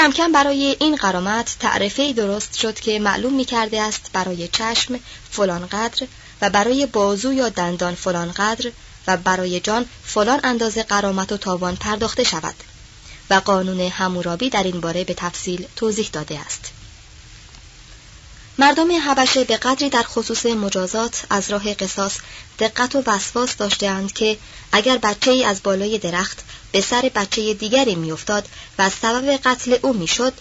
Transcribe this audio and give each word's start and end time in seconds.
کم 0.00 0.12
کم 0.12 0.32
برای 0.32 0.76
این 0.80 0.96
قرامت 0.96 1.56
تعرفه 1.60 2.12
درست 2.12 2.58
شد 2.58 2.80
که 2.80 2.98
معلوم 2.98 3.32
می 3.34 3.44
کرده 3.44 3.82
است 3.82 4.10
برای 4.12 4.48
چشم 4.48 5.00
فلان 5.30 5.66
قدر 5.66 6.06
و 6.42 6.50
برای 6.50 6.86
بازو 6.86 7.32
یا 7.32 7.48
دندان 7.48 7.94
فلان 7.94 8.32
قدر 8.32 8.72
و 9.06 9.16
برای 9.16 9.60
جان 9.60 9.86
فلان 10.04 10.40
اندازه 10.44 10.82
قرامت 10.82 11.32
و 11.32 11.36
تاوان 11.36 11.76
پرداخته 11.76 12.24
شود 12.24 12.54
و 13.30 13.34
قانون 13.34 13.80
همورابی 13.80 14.50
در 14.50 14.62
این 14.62 14.80
باره 14.80 15.04
به 15.04 15.14
تفصیل 15.14 15.66
توضیح 15.76 16.08
داده 16.12 16.38
است. 16.38 16.72
مردم 18.58 19.10
حبشه 19.10 19.44
به 19.44 19.56
قدری 19.56 19.88
در 19.88 20.02
خصوص 20.02 20.46
مجازات 20.46 21.22
از 21.30 21.50
راه 21.50 21.74
قصاص 21.74 22.18
دقت 22.58 22.94
و 22.94 23.02
وسواس 23.06 23.56
داشتهاند 23.56 24.12
که 24.12 24.38
اگر 24.72 24.98
بچه 24.98 25.30
ای 25.30 25.44
از 25.44 25.62
بالای 25.62 25.98
درخت 25.98 26.44
به 26.72 26.80
سر 26.80 27.10
بچه 27.14 27.54
دیگری 27.54 27.94
میافتاد 27.94 28.48
و 28.78 28.90
سبب 28.90 29.40
قتل 29.44 29.78
او 29.82 29.92
می‌شد 29.92 30.32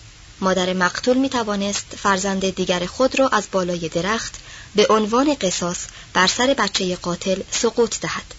مادر 0.41 0.73
مقتول 0.73 1.17
می 1.17 1.30
توانست 1.30 1.85
فرزند 2.04 2.55
دیگر 2.55 2.85
خود 2.85 3.20
را 3.20 3.27
از 3.27 3.48
بالای 3.52 3.90
درخت 3.90 4.35
به 4.76 4.88
عنوان 4.90 5.34
قصاص 5.41 5.77
بر 6.13 6.27
سر 6.27 6.55
بچه 6.57 6.95
قاتل 6.95 7.41
سقوط 7.52 7.99
دهد 7.99 8.34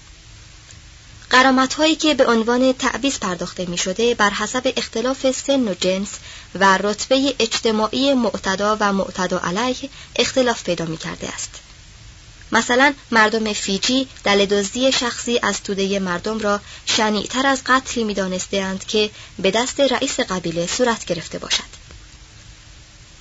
قرامت 1.30 1.74
هایی 1.74 1.96
که 1.96 2.14
به 2.14 2.26
عنوان 2.26 2.72
تعویز 2.72 3.18
پرداخته 3.18 3.66
می 3.66 3.78
شده 3.78 4.14
بر 4.14 4.30
حسب 4.30 4.72
اختلاف 4.76 5.30
سن 5.30 5.68
و 5.68 5.74
جنس 5.74 6.08
و 6.54 6.78
رتبه 6.78 7.34
اجتماعی 7.38 8.14
معتدا 8.14 8.76
و 8.80 8.92
معتدا 8.92 9.38
علیه 9.38 9.90
اختلاف 10.16 10.64
پیدا 10.64 10.84
می 10.84 10.96
کرده 10.96 11.28
است. 11.28 11.50
مثلا 12.52 12.94
مردم 13.10 13.52
فیجی 13.52 14.08
دل 14.24 14.46
دزدی 14.46 14.92
شخصی 14.92 15.40
از 15.42 15.62
توده 15.62 15.98
مردم 15.98 16.38
را 16.38 16.60
شنیعتر 16.86 17.46
از 17.46 17.62
قتلی 17.66 18.04
می 18.04 18.14
دانستند 18.14 18.84
که 18.86 19.10
به 19.38 19.50
دست 19.50 19.80
رئیس 19.80 20.20
قبیله 20.20 20.66
صورت 20.66 21.04
گرفته 21.04 21.38
باشد. 21.38 21.80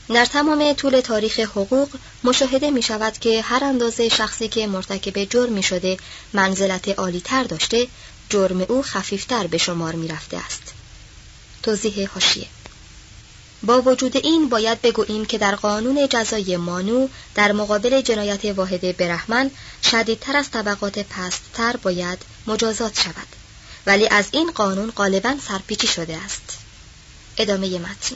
در 0.09 0.25
تمام 0.25 0.73
طول 0.73 1.02
تاریخ 1.02 1.39
حقوق 1.39 1.89
مشاهده 2.23 2.71
می 2.71 2.81
شود 2.81 3.17
که 3.17 3.41
هر 3.41 3.63
اندازه 3.63 4.09
شخصی 4.09 4.47
که 4.47 4.67
مرتکب 4.67 5.23
جرمی 5.23 5.64
شده 5.64 5.97
منزلت 6.33 6.99
عالی 6.99 7.21
تر 7.21 7.43
داشته 7.43 7.88
جرم 8.30 8.61
او 8.61 8.81
خفیفتر 8.81 9.47
به 9.47 9.58
شمار 9.58 9.95
می 9.95 10.08
رفته 10.08 10.38
است. 10.38 10.61
توضیح 11.64 12.09
هاشیه 12.09 12.47
با 13.63 13.81
وجود 13.81 14.17
این 14.17 14.49
باید 14.49 14.81
بگوییم 14.81 15.25
که 15.25 15.38
در 15.38 15.55
قانون 15.55 16.07
جزای 16.09 16.57
مانو 16.57 17.07
در 17.35 17.52
مقابل 17.52 18.02
جنایت 18.02 18.45
واحد 18.45 18.97
برحمن 18.97 19.52
شدیدتر 19.91 20.38
از 20.38 20.52
طبقات 20.52 20.99
پستتر 20.99 21.75
باید 21.77 22.19
مجازات 22.47 22.99
شود. 23.02 23.27
ولی 23.85 24.07
از 24.07 24.25
این 24.31 24.52
قانون 24.52 24.91
غالبا 24.91 25.35
سرپیچی 25.47 25.87
شده 25.87 26.17
است. 26.17 26.57
ادامه 27.37 27.80
متن. 27.80 28.15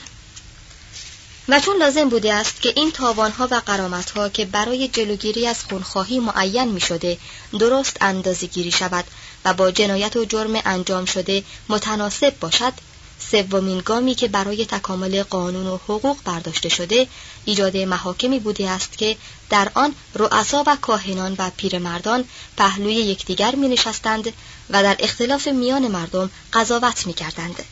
و 1.50 1.60
چون 1.60 1.78
لازم 1.78 2.10
بوده 2.10 2.34
است 2.34 2.62
که 2.62 2.74
این 2.76 2.92
تاوانها 2.92 3.48
و 3.52 3.62
قرامتها 3.66 4.30
که 4.30 4.46
برای 4.46 4.88
جلوگیری 4.88 5.48
از 5.48 5.64
خونخواهی 5.70 6.20
معین 6.20 6.72
می 6.72 6.82
شده 6.82 7.18
درست 7.60 7.98
اندازه 8.02 8.48
گیری 8.48 8.72
شود 8.72 9.06
و 9.46 9.54
با 9.54 9.72
جنایت 9.72 10.16
و 10.16 10.26
جرم 10.26 10.62
انجام 10.66 11.06
شده 11.06 11.44
متناسب 11.70 12.40
باشد 12.40 12.74
سومین 13.20 13.80
گامی 13.86 14.16
که 14.16 14.28
برای 14.28 14.66
تکامل 14.66 15.24
قانون 15.24 15.68
و 15.68 15.78
حقوق 15.78 16.18
برداشته 16.26 16.70
شده 16.70 17.08
ایجاد 17.46 17.78
محاکمی 17.78 18.40
بوده 18.40 18.70
است 18.70 18.98
که 18.98 19.18
در 19.50 19.72
آن 19.74 19.96
رؤسا 20.16 20.64
و 20.68 20.76
کاهنان 20.82 21.36
و 21.38 21.52
پیرمردان 21.58 22.26
پهلوی 22.58 22.94
یکدیگر 22.94 23.56
می 23.56 23.68
نشستند 23.68 24.34
و 24.70 24.84
در 24.84 24.96
اختلاف 25.00 25.48
میان 25.48 25.88
مردم 25.88 26.30
قضاوت 26.54 27.08
می 27.08 27.14
کردند. 27.14 27.64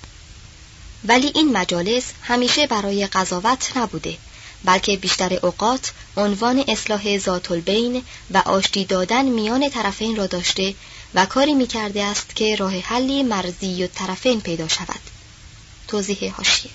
ولی 1.05 1.31
این 1.35 1.57
مجالس 1.57 2.03
همیشه 2.21 2.67
برای 2.67 3.07
قضاوت 3.07 3.77
نبوده 3.77 4.17
بلکه 4.63 4.97
بیشتر 4.97 5.39
اوقات 5.45 5.91
عنوان 6.17 6.63
اصلاح 6.67 7.17
ذات 7.17 7.51
البین 7.51 8.03
و 8.31 8.37
آشتی 8.37 8.85
دادن 8.85 9.25
میان 9.25 9.69
طرفین 9.69 10.15
را 10.15 10.27
داشته 10.27 10.75
و 11.15 11.25
کاری 11.25 11.53
می 11.53 11.67
کرده 11.67 12.03
است 12.03 12.35
که 12.35 12.55
راه 12.55 12.79
حلی 12.79 13.23
مرزی 13.23 13.83
و 13.83 13.87
طرفین 13.87 14.41
پیدا 14.41 14.67
شود 14.67 14.99
توضیح 15.91 16.33
هاشیه. 16.37 16.71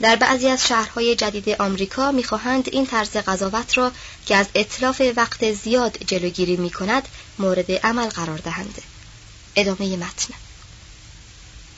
در 0.00 0.16
بعضی 0.16 0.48
از 0.48 0.66
شهرهای 0.66 1.16
جدید 1.16 1.48
آمریکا 1.48 2.12
می‌خواهند 2.12 2.68
این 2.72 2.86
طرز 2.86 3.16
قضاوت 3.16 3.78
را 3.78 3.92
که 4.26 4.36
از 4.36 4.46
اطلاف 4.54 5.02
وقت 5.16 5.52
زیاد 5.52 5.98
جلوگیری 6.06 6.56
می 6.56 6.70
کند 6.70 7.08
مورد 7.38 7.72
عمل 7.72 8.08
قرار 8.08 8.38
دهند. 8.38 8.82
ادامه 9.56 9.96
متن. 9.96 10.34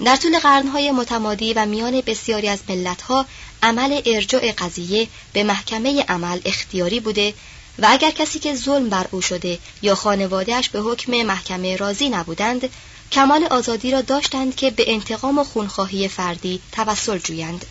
در 0.04 0.16
طول 0.16 0.38
قرنهای 0.38 0.90
متمادی 0.90 1.52
و 1.52 1.66
میان 1.66 2.00
بسیاری 2.00 2.48
از 2.48 2.58
ملتها 2.68 3.26
عمل 3.62 4.02
ارجاع 4.06 4.52
قضیه 4.52 5.08
به 5.32 5.44
محکمه 5.44 6.02
عمل 6.08 6.40
اختیاری 6.44 7.00
بوده 7.00 7.34
و 7.78 7.86
اگر 7.90 8.10
کسی 8.10 8.38
که 8.38 8.54
ظلم 8.54 8.88
بر 8.88 9.06
او 9.10 9.22
شده 9.22 9.58
یا 9.82 9.94
خانوادهش 9.94 10.68
به 10.68 10.80
حکم 10.80 11.12
محکمه 11.12 11.76
راضی 11.76 12.08
نبودند 12.08 12.68
کمال 13.14 13.44
آزادی 13.44 13.90
را 13.90 14.00
داشتند 14.00 14.56
که 14.56 14.70
به 14.70 14.84
انتقام 14.86 15.38
و 15.38 15.44
خونخواهی 15.44 16.08
فردی 16.08 16.60
توسل 16.72 17.18
جویند. 17.18 17.66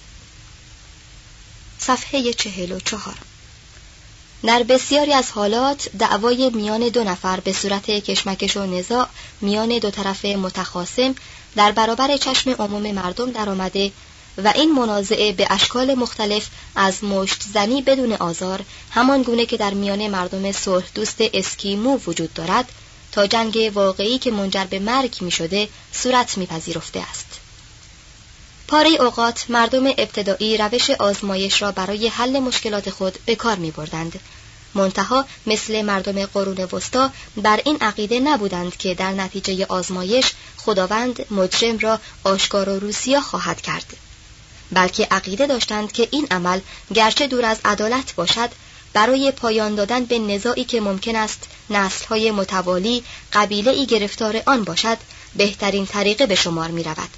صفحه 1.79 2.33
چهل 2.33 2.71
و 2.71 2.79
چهار. 2.79 3.17
در 4.43 4.63
بسیاری 4.63 5.13
از 5.13 5.31
حالات 5.31 5.89
دعوای 5.99 6.49
میان 6.49 6.89
دو 6.89 7.03
نفر 7.03 7.39
به 7.39 7.53
صورت 7.53 7.85
کشمکش 7.85 8.57
و 8.57 8.65
نزاع 8.65 9.07
میان 9.41 9.79
دو 9.79 9.91
طرف 9.91 10.25
متخاصم 10.25 11.15
در 11.55 11.71
برابر 11.71 12.17
چشم 12.17 12.51
عموم 12.51 12.91
مردم 12.91 13.31
درآمده 13.31 13.91
و 14.37 14.53
این 14.55 14.71
منازعه 14.71 15.31
به 15.31 15.47
اشکال 15.49 15.93
مختلف 15.93 16.47
از 16.75 17.03
مشت 17.03 17.43
زنی 17.53 17.81
بدون 17.81 18.13
آزار 18.13 18.61
همان 18.91 19.23
گونه 19.23 19.45
که 19.45 19.57
در 19.57 19.73
میان 19.73 20.07
مردم 20.07 20.51
صلح 20.51 20.85
دوست 20.95 21.17
اسکیمو 21.19 21.99
وجود 22.07 22.33
دارد 22.33 22.71
تا 23.13 23.27
جنگ 23.27 23.71
واقعی 23.73 24.17
که 24.17 24.31
منجر 24.31 24.65
به 24.65 24.79
مرگ 24.79 25.17
می 25.21 25.31
شده 25.31 25.69
صورت 25.91 26.37
میپذیرفته 26.37 26.99
است 26.99 27.25
پاره 28.67 28.89
اوقات 28.89 29.45
مردم 29.49 29.87
ابتدایی 29.87 30.57
روش 30.57 30.89
آزمایش 30.89 31.61
را 31.61 31.71
برای 31.71 32.07
حل 32.07 32.39
مشکلات 32.39 32.89
خود 32.89 33.19
به 33.25 33.35
کار 33.35 33.55
می 33.55 33.71
بردند. 33.71 34.19
منتها 34.73 35.25
مثل 35.45 35.81
مردم 35.81 36.25
قرون 36.25 36.67
وسطا 36.71 37.11
بر 37.37 37.61
این 37.65 37.77
عقیده 37.81 38.19
نبودند 38.19 38.77
که 38.77 38.93
در 38.93 39.11
نتیجه 39.11 39.65
آزمایش 39.69 40.31
خداوند 40.57 41.25
مجرم 41.31 41.77
را 41.77 41.99
آشکار 42.23 42.69
و 42.69 42.79
روسیا 42.79 43.21
خواهد 43.21 43.61
کرد 43.61 43.85
بلکه 44.71 45.07
عقیده 45.11 45.47
داشتند 45.47 45.91
که 45.91 46.07
این 46.11 46.27
عمل 46.31 46.59
گرچه 46.93 47.27
دور 47.27 47.45
از 47.45 47.57
عدالت 47.65 48.15
باشد 48.15 48.49
برای 48.93 49.31
پایان 49.31 49.75
دادن 49.75 50.05
به 50.05 50.19
نزاعی 50.19 50.63
که 50.63 50.81
ممکن 50.81 51.15
است 51.15 51.43
نسلهای 51.69 52.31
متوالی 52.31 53.03
قبیله 53.33 53.71
ای 53.71 53.85
گرفتار 53.85 54.41
آن 54.45 54.63
باشد 54.63 54.97
بهترین 55.35 55.85
طریقه 55.85 56.25
به 56.25 56.35
شمار 56.35 56.71
می 56.71 56.83
رود. 56.83 57.09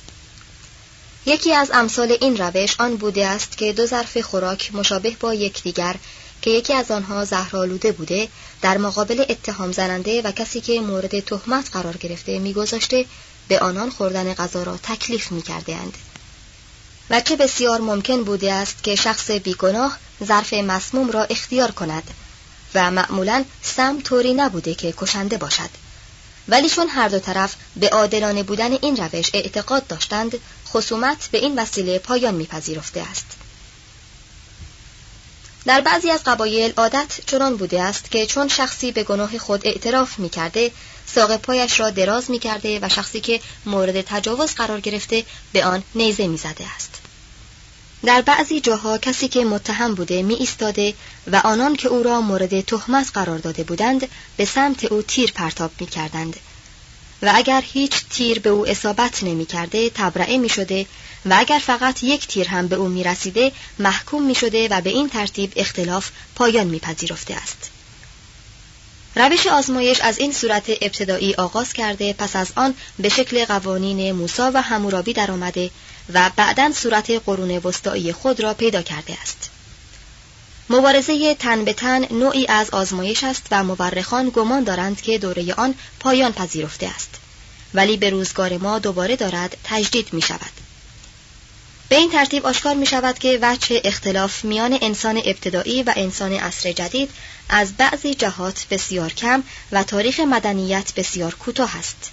یکی 1.26 1.54
از 1.54 1.72
امثال 1.74 2.18
این 2.22 2.38
روش 2.38 2.76
آن 2.80 2.98
بوده 2.98 3.28
است 3.28 3.58
که 3.58 3.74
دو 3.74 3.86
ظرف 3.86 4.18
خوراک 4.18 4.76
مشابه 4.76 5.16
با 5.20 5.34
یکدیگر 5.34 5.96
که 6.42 6.52
یکی 6.52 6.74
از 6.74 6.92
آنها 6.92 7.26
زهرآلوده 7.26 7.92
بوده 7.92 8.28
در 8.62 8.78
مقابل 8.78 9.26
اتهام 9.30 9.72
زننده 9.72 10.22
و 10.22 10.32
کسی 10.32 10.62
که 10.62 10.82
مورد 10.82 11.20
تهمت 11.20 11.70
قرار 11.72 11.98
گرفته 11.98 12.40
میگذاشته 12.40 13.06
به 13.48 13.60
آنان 13.60 13.90
خوردن 13.90 14.34
غذا 14.34 14.64
را 14.64 14.78
تکلیف 14.78 15.32
می 15.32 15.42
کرده 15.42 15.76
اند. 15.76 15.98
و 17.10 17.22
چه 17.22 17.36
بسیار 17.36 17.82
ممکن 17.82 18.24
بوده 18.24 18.54
است 18.54 18.84
که 18.84 18.96
شخص 18.96 19.32
بیگناه 19.32 19.98
ظرف 20.24 20.54
مسموم 20.54 21.12
را 21.12 21.24
اختیار 21.24 21.72
کند 21.72 22.04
و 22.76 22.92
معمولا 22.92 23.46
سم 23.62 24.02
طوری 24.02 24.34
نبوده 24.34 24.74
که 24.74 24.94
کشنده 24.98 25.38
باشد. 25.38 25.70
ولی 26.48 26.70
چون 26.70 26.88
هر 26.88 27.08
دو 27.08 27.20
طرف 27.20 27.56
به 27.76 27.90
عادلانه 27.90 28.44
بودن 28.44 28.72
این 28.72 28.98
روش 28.98 29.30
اعتقاد 29.34 29.88
داشتند 29.88 30.40
خصومت 30.68 31.30
به 31.32 31.38
این 31.38 31.60
وسیله 31.60 32.00
پایان 32.00 32.36
میپذیرفته 32.36 33.02
است. 33.02 33.26
در 35.66 35.82
بعضی 35.82 36.10
از 36.12 36.24
قبایل 36.24 36.74
عادت 36.78 37.20
چنان 37.28 37.58
بوده 37.58 37.82
است 37.82 38.12
که 38.12 38.26
چون 38.26 38.48
شخصی 38.48 38.92
به 38.92 39.04
گناه 39.04 39.38
خود 39.38 39.68
اعتراف 39.68 40.20
می 40.20 40.30
کرده 40.30 40.72
ساق 41.16 41.38
پایش 41.38 41.80
را 41.80 41.90
دراز 41.90 42.32
می 42.32 42.40
کرده 42.40 42.80
و 42.82 42.90
شخصی 42.90 43.22
که 43.22 43.42
مورد 43.66 44.02
تجاوز 44.02 44.54
قرار 44.54 44.80
گرفته 44.80 45.26
به 45.54 45.66
آن 45.66 45.84
نیزه 45.96 46.28
می 46.28 46.38
زده 46.38 46.66
است. 46.76 47.05
در 48.06 48.22
بعضی 48.22 48.60
جاها 48.60 48.98
کسی 48.98 49.28
که 49.28 49.46
متهم 49.46 49.96
بوده 49.96 50.24
می 50.24 50.34
ایستاده 50.34 50.94
و 51.32 51.36
آنان 51.36 51.76
که 51.76 51.88
او 51.88 52.04
را 52.04 52.22
مورد 52.22 52.62
تهمت 52.62 53.12
قرار 53.14 53.38
داده 53.38 53.64
بودند 53.64 54.08
به 54.38 54.46
سمت 54.46 54.86
او 54.86 55.02
تیر 55.02 55.32
پرتاب 55.32 55.72
می 55.80 55.88
کردند. 55.88 56.36
و 57.22 57.32
اگر 57.36 57.64
هیچ 57.74 58.06
تیر 58.10 58.40
به 58.40 58.50
او 58.50 58.68
اصابت 58.68 59.24
نمی 59.24 59.46
کرده 59.46 59.90
تبرعه 59.90 60.38
می 60.38 60.50
شده 60.50 60.86
و 61.26 61.36
اگر 61.38 61.60
فقط 61.60 62.04
یک 62.04 62.28
تیر 62.28 62.48
هم 62.48 62.68
به 62.68 62.76
او 62.76 62.88
می 62.88 63.04
رسیده 63.04 63.52
محکوم 63.80 64.24
می 64.24 64.36
شده 64.36 64.68
و 64.68 64.82
به 64.82 64.90
این 64.90 65.10
ترتیب 65.10 65.54
اختلاف 65.56 66.10
پایان 66.36 66.68
می 66.68 66.80
پذیرفته 66.80 67.34
است. 67.34 67.75
روش 69.16 69.48
آزمایش 69.48 70.02
از 70.02 70.20
این 70.20 70.34
صورت 70.34 70.64
ابتدایی 70.70 71.36
آغاز 71.36 71.74
کرده 71.74 72.14
پس 72.14 72.36
از 72.36 72.48
آن 72.56 72.76
به 73.00 73.10
شکل 73.10 73.46
قوانین 73.46 74.12
موسا 74.12 74.52
و 74.54 74.62
همورابی 74.62 75.14
درآمده 75.14 75.72
و 76.14 76.32
بعدا 76.36 76.72
صورت 76.72 77.12
قرون 77.26 77.58
وسطایی 77.58 78.14
خود 78.14 78.40
را 78.40 78.54
پیدا 78.54 78.82
کرده 78.82 79.18
است. 79.22 79.50
مبارزه 80.70 81.36
تن 81.36 81.66
به 81.66 81.74
تن 81.74 82.14
نوعی 82.14 82.48
از 82.48 82.70
آزمایش 82.70 83.24
است 83.24 83.48
و 83.52 83.64
مورخان 83.64 84.30
گمان 84.30 84.64
دارند 84.64 85.02
که 85.02 85.18
دوره 85.18 85.54
آن 85.54 85.76
پایان 86.00 86.34
پذیرفته 86.34 86.88
است. 86.88 87.10
ولی 87.74 87.98
به 87.98 88.10
روزگار 88.10 88.58
ما 88.58 88.80
دوباره 88.80 89.16
دارد 89.16 89.58
تجدید 89.64 90.14
می 90.14 90.22
شود 90.22 90.65
به 91.90 91.96
این 91.96 92.12
ترتیب 92.12 92.46
آشکار 92.46 92.76
می 92.76 92.86
شود 92.86 93.20
که 93.20 93.40
وجه 93.42 93.82
اختلاف 93.84 94.46
میان 94.46 94.78
انسان 94.82 95.18
ابتدایی 95.18 95.84
و 95.84 95.94
انسان 95.96 96.34
عصر 96.34 96.72
جدید 96.72 97.10
از 97.50 97.74
بعضی 97.74 98.16
جهات 98.16 98.66
بسیار 98.72 99.14
کم 99.14 99.44
و 99.72 99.84
تاریخ 99.84 100.20
مدنیت 100.20 100.94
بسیار 100.96 101.36
کوتاه 101.36 101.78
است. 101.78 102.12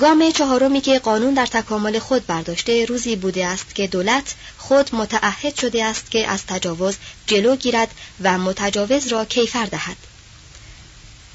گام 0.00 0.30
چهارمی 0.30 0.80
که 0.80 0.98
قانون 0.98 1.34
در 1.34 1.46
تکامل 1.46 1.98
خود 1.98 2.26
برداشته 2.26 2.84
روزی 2.84 3.16
بوده 3.16 3.46
است 3.46 3.74
که 3.74 3.86
دولت 3.86 4.34
خود 4.58 4.94
متعهد 4.94 5.60
شده 5.60 5.84
است 5.84 6.10
که 6.10 6.28
از 6.28 6.46
تجاوز 6.46 6.94
جلو 7.26 7.56
گیرد 7.56 7.90
و 8.22 8.38
متجاوز 8.38 9.06
را 9.06 9.24
کیفر 9.24 9.64
دهد. 9.64 9.96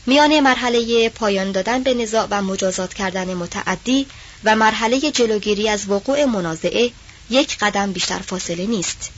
میان 0.10 0.40
مرحله 0.40 1.10
پایان 1.10 1.52
دادن 1.52 1.84
به 1.84 1.94
نزاع 1.94 2.28
و 2.32 2.42
مجازات 2.42 2.94
کردن 2.94 3.34
متعدی 3.34 4.08
و 4.44 4.56
مرحله 4.56 5.12
جلوگیری 5.12 5.70
از 5.70 5.90
وقوع 5.90 6.26
منازعه 6.26 6.92
یک 7.30 7.58
قدم 7.58 7.92
بیشتر 7.92 8.20
فاصله 8.20 8.66
نیست. 8.66 9.10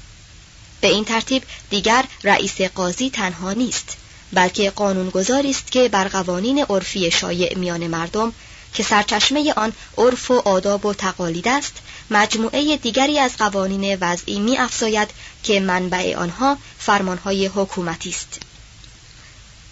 به 0.82 0.88
این 0.88 1.06
ترتیب 1.06 1.44
دیگر 1.70 2.06
رئیس 2.24 2.62
قاضی 2.62 3.10
تنها 3.10 3.54
نیست 3.54 3.98
بلکه 4.34 4.70
قانونگذاری 4.70 5.50
است 5.50 5.72
که 5.72 5.90
بر 5.90 6.08
قوانین 6.08 6.66
عرفی 6.70 7.12
شایع 7.12 7.58
میان 7.58 7.88
مردم 7.88 8.34
که 8.74 8.84
سرچشمه 8.84 9.54
آن 9.54 9.74
عرف 9.98 10.32
و 10.32 10.42
آداب 10.46 10.86
و 10.86 10.94
تقالید 10.94 11.48
است 11.48 11.74
مجموعه 12.12 12.78
دیگری 12.78 13.20
از 13.20 13.38
قوانین 13.38 13.98
وضعی 14.02 14.40
می 14.40 14.58
افزاید 14.58 15.10
که 15.44 15.60
منبع 15.60 16.16
آنها 16.16 16.58
فرمانهای 16.80 17.46
حکومتی 17.46 18.10
است. 18.10 18.49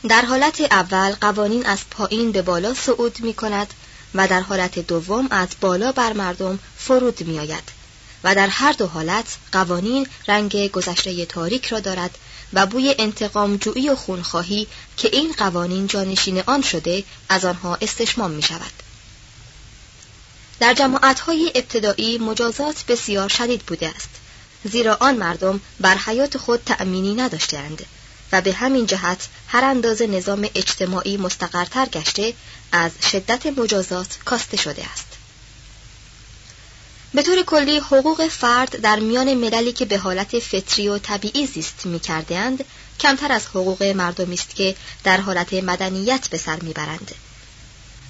در 0.08 0.26
حالت 0.26 0.62
اول 0.62 1.12
قوانین 1.12 1.66
از 1.66 1.80
پایین 1.92 2.32
به 2.32 2.42
بالا 2.42 2.74
صعود 2.74 3.20
می 3.20 3.34
کند 3.34 3.74
و 4.16 4.28
در 4.28 4.42
حالت 4.42 4.80
دوم 4.80 5.28
از 5.32 5.48
بالا 5.62 5.92
بر 5.92 6.14
مردم 6.14 6.60
فرود 6.78 7.22
می 7.22 7.40
آید 7.40 7.64
و 8.24 8.36
در 8.36 8.48
هر 8.48 8.72
دو 8.72 8.88
حالت 8.88 9.38
قوانین 9.52 10.08
رنگ 10.28 10.72
گذشته 10.72 11.26
تاریک 11.26 11.66
را 11.66 11.80
دارد 11.80 12.18
و 12.54 12.66
بوی 12.66 12.96
انتقام 13.00 13.58
جویی 13.58 13.90
و 13.90 13.96
خونخواهی 13.96 14.68
که 14.98 15.10
این 15.14 15.34
قوانین 15.38 15.88
جانشین 15.88 16.44
آن 16.46 16.62
شده 16.62 17.04
از 17.30 17.46
آنها 17.46 17.78
استشمام 17.82 18.32
می 18.32 18.42
شود. 18.42 18.72
در 20.60 20.74
جماعتهای 20.74 21.52
ابتدایی 21.56 22.18
مجازات 22.18 22.86
بسیار 22.88 23.30
شدید 23.30 23.62
بوده 23.62 23.88
است 23.88 24.10
زیرا 24.64 24.98
آن 25.00 25.18
مردم 25.18 25.62
بر 25.80 25.96
حیات 25.96 26.38
خود 26.38 26.64
تأمینی 26.66 27.16
نداشتند 27.16 27.86
و 28.32 28.42
به 28.42 28.54
همین 28.54 28.86
جهت 28.86 29.28
هر 29.48 29.64
اندازه 29.64 30.08
نظام 30.08 30.50
اجتماعی 30.56 31.18
مستقرتر 31.18 31.86
گشته 31.86 32.34
از 32.72 32.92
شدت 33.12 33.46
مجازات 33.46 34.18
کاسته 34.26 34.58
شده 34.58 34.86
است 34.92 35.08
به 37.14 37.22
طور 37.24 37.44
کلی 37.44 37.78
حقوق 37.78 38.28
فرد 38.28 38.82
در 38.82 39.00
میان 39.00 39.34
مللی 39.34 39.74
که 39.74 39.86
به 39.86 39.98
حالت 39.98 40.40
فطری 40.40 40.88
و 40.88 40.98
طبیعی 40.98 41.48
زیست 41.48 41.86
می 41.86 42.00
کردهاند 42.00 42.64
کمتر 43.00 43.32
از 43.32 43.46
حقوق 43.48 43.84
مردمی 43.84 44.36
است 44.36 44.56
که 44.56 44.76
در 45.04 45.22
حالت 45.22 45.54
مدنیت 45.54 46.28
به 46.30 46.38
سر 46.38 46.60
می‌برند. 46.60 47.16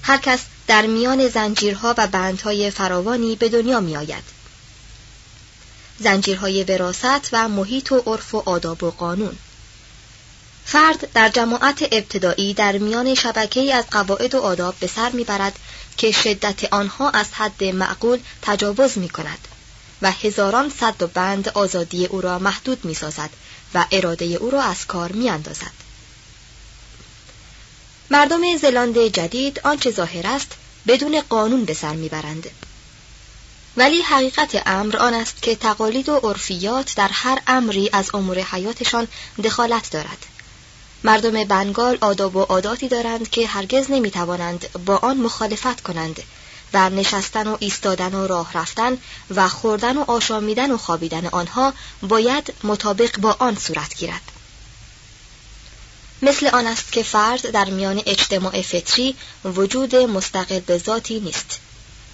هر 0.02 0.16
کس 0.16 0.40
در 0.66 0.86
میان 0.86 1.28
زنجیرها 1.28 1.94
و 1.98 2.06
بندهای 2.06 2.70
فراوانی 2.70 3.36
به 3.36 3.48
دنیا 3.48 3.80
می 3.80 3.96
آید. 3.96 4.24
زنجیرهای 6.00 6.64
وراست 6.64 7.28
و 7.32 7.48
محیط 7.48 7.92
و 7.92 8.02
عرف 8.06 8.34
و 8.34 8.42
آداب 8.46 8.82
و 8.82 8.90
قانون 8.90 9.38
فرد 10.72 11.12
در 11.12 11.28
جماعت 11.28 11.82
ابتدایی 11.92 12.54
در 12.54 12.78
میان 12.78 13.14
شبکه 13.14 13.74
از 13.74 13.84
قواعد 13.90 14.34
و 14.34 14.38
آداب 14.38 14.74
به 14.80 14.86
سر 14.86 15.10
می‌برد 15.10 15.58
که 15.96 16.12
شدت 16.12 16.72
آنها 16.72 17.10
از 17.10 17.26
حد 17.32 17.64
معقول 17.64 18.18
تجاوز 18.42 18.98
می 18.98 19.08
کند 19.08 19.48
و 20.02 20.10
هزاران 20.10 20.72
صد 20.80 21.02
و 21.02 21.06
بند 21.06 21.48
آزادی 21.48 22.06
او 22.06 22.20
را 22.20 22.38
محدود 22.38 22.84
می 22.84 22.94
سازد 22.94 23.30
و 23.74 23.86
اراده 23.92 24.24
او 24.24 24.50
را 24.50 24.62
از 24.62 24.86
کار 24.86 25.12
می 25.12 25.30
اندازد. 25.30 25.72
مردم 28.10 28.56
زلاند 28.56 28.98
جدید 28.98 29.60
آنچه 29.64 29.90
ظاهر 29.90 30.26
است 30.26 30.52
بدون 30.86 31.20
قانون 31.20 31.64
به 31.64 31.74
سر 31.74 31.92
می‌برند 31.92 32.50
ولی 33.76 34.02
حقیقت 34.02 34.62
امر 34.66 34.96
آن 34.96 35.14
است 35.14 35.42
که 35.42 35.56
تقالید 35.56 36.08
و 36.08 36.16
عرفیات 36.16 36.94
در 36.96 37.08
هر 37.12 37.38
امری 37.46 37.90
از 37.92 38.10
امور 38.14 38.38
حیاتشان 38.38 39.08
دخالت 39.44 39.90
دارد 39.90 40.26
مردم 41.04 41.44
بنگال 41.44 41.98
آداب 42.00 42.36
و 42.36 42.42
عاداتی 42.42 42.88
دارند 42.88 43.30
که 43.30 43.46
هرگز 43.46 43.90
نمی‌توانند 43.90 44.68
با 44.86 44.96
آن 44.96 45.16
مخالفت 45.16 45.80
کنند. 45.80 46.22
و 46.72 46.90
نشستن 46.90 47.46
و 47.46 47.56
ایستادن 47.60 48.14
و 48.14 48.26
راه 48.26 48.52
رفتن 48.52 48.98
و 49.30 49.48
خوردن 49.48 49.96
و 49.96 50.04
آشامیدن 50.10 50.70
و 50.70 50.76
خوابیدن 50.76 51.26
آنها 51.26 51.74
باید 52.02 52.54
مطابق 52.64 53.18
با 53.18 53.36
آن 53.38 53.56
صورت 53.56 53.94
گیرد. 53.94 54.20
مثل 56.22 56.46
آن 56.46 56.66
است 56.66 56.92
که 56.92 57.02
فرد 57.02 57.50
در 57.50 57.64
میان 57.64 58.02
اجتماع 58.06 58.62
فطری 58.62 59.16
وجود 59.44 59.96
مستقل 59.96 60.60
به 60.60 60.78
ذاتی 60.78 61.20
نیست. 61.20 61.60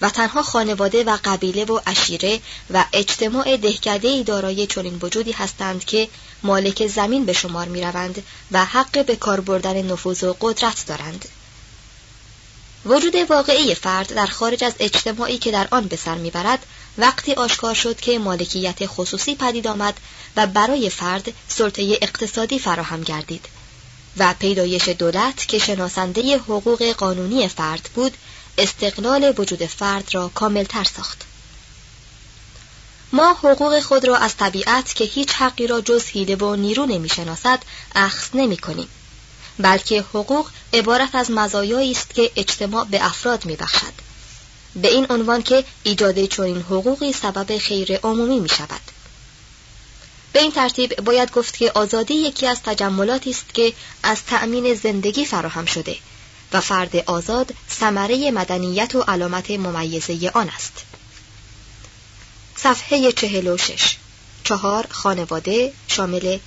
و 0.01 0.11
تنها 0.11 0.43
خانواده 0.43 1.05
و 1.05 1.19
قبیله 1.25 1.65
و 1.65 1.81
اشیره 1.87 2.41
و 2.71 2.85
اجتماع 2.93 3.57
دهکده 3.57 4.23
دارای 4.23 4.67
چنین 4.67 4.99
وجودی 5.03 5.33
هستند 5.33 5.85
که 5.85 6.09
مالک 6.43 6.87
زمین 6.87 7.25
به 7.25 7.33
شمار 7.33 7.69
می 7.69 7.83
روند 7.83 8.23
و 8.53 8.65
حق 8.65 9.07
به 9.07 9.17
کار 9.17 9.41
بردن 9.41 9.83
نفوذ 9.83 10.25
و 10.25 10.37
قدرت 10.41 10.87
دارند. 10.87 11.29
وجود 12.87 13.17
واقعی 13.31 13.75
فرد 13.75 14.15
در 14.15 14.27
خارج 14.27 14.65
از 14.65 14.73
اجتماعی 14.79 15.39
که 15.39 15.51
در 15.51 15.69
آن 15.71 15.87
به 15.87 15.97
سر 15.97 16.15
می‌برد 16.15 16.67
وقتی 16.99 17.33
آشکار 17.33 17.75
شد 17.75 18.01
که 18.01 18.19
مالکیت 18.19 18.87
خصوصی 18.87 19.35
پدید 19.35 19.67
آمد 19.67 20.01
و 20.37 20.47
برای 20.47 20.91
فرد 20.91 21.33
سلطه 21.49 21.99
اقتصادی 22.03 22.59
فراهم 22.59 23.03
گردید 23.03 23.47
و 24.17 24.35
پیدایش 24.39 24.89
دولت 24.89 25.49
که 25.49 25.59
شناسنده 25.59 26.39
حقوق 26.39 26.93
قانونی 26.93 27.49
فرد 27.49 27.91
بود 27.95 28.17
استقلال 28.59 29.35
وجود 29.39 29.67
فرد 29.67 30.15
را 30.15 30.29
کاملتر 30.29 30.85
ساخت. 30.85 31.23
ما 33.13 33.33
حقوق 33.33 33.81
خود 33.81 34.05
را 34.05 34.17
از 34.17 34.37
طبیعت 34.37 34.95
که 34.95 35.05
هیچ 35.05 35.33
حقی 35.33 35.67
را 35.67 35.81
جز 35.81 36.05
حیله 36.05 36.37
و 36.37 36.57
نیرو 36.57 36.87
نمی‌شناسد 36.87 37.63
اخذ 37.95 38.29
نمی 38.35 38.57
کنیم 38.57 38.89
بلکه 39.59 40.01
حقوق 40.01 40.51
عبارت 40.73 41.15
از 41.15 41.31
مزایایی 41.31 41.91
است 41.91 42.15
که 42.15 42.31
اجتماع 42.37 42.85
به 42.85 43.05
افراد 43.05 43.45
میبخشد. 43.45 43.93
به 44.77 44.89
این 44.89 45.07
عنوان 45.11 45.43
که 45.43 45.65
ایجاد 45.83 46.25
چنین 46.25 46.61
حقوقی 46.61 47.13
سبب 47.13 47.59
خیر 47.59 47.97
عمومی 47.97 48.41
می 48.41 48.49
شود. 48.49 48.81
به 50.33 50.41
این 50.41 50.53
ترتیب 50.53 51.01
باید 51.01 51.33
گفت 51.33 51.57
که 51.57 51.73
آزادی 51.75 52.15
یکی 52.15 52.47
از 52.47 52.63
تجملاتی 52.63 53.31
است 53.31 53.55
که 53.55 53.73
از 54.03 54.25
تأمین 54.25 54.75
زندگی 54.75 55.25
فراهم 55.25 55.67
شده. 55.67 55.97
و 56.55 56.61
فرد 56.61 56.97
آزاد 56.97 57.55
ثمره 57.71 58.31
مدنیت 58.31 58.95
و 58.95 59.01
علامت 59.01 59.51
ممیزه 59.51 60.31
آن 60.35 60.49
است. 60.49 60.85
صفحه 62.57 63.13
چهل 63.13 63.49
و 63.49 63.57
شش. 63.57 63.97
چهار 64.45 64.87
خانواده 64.91 65.73
شامل 65.89 66.39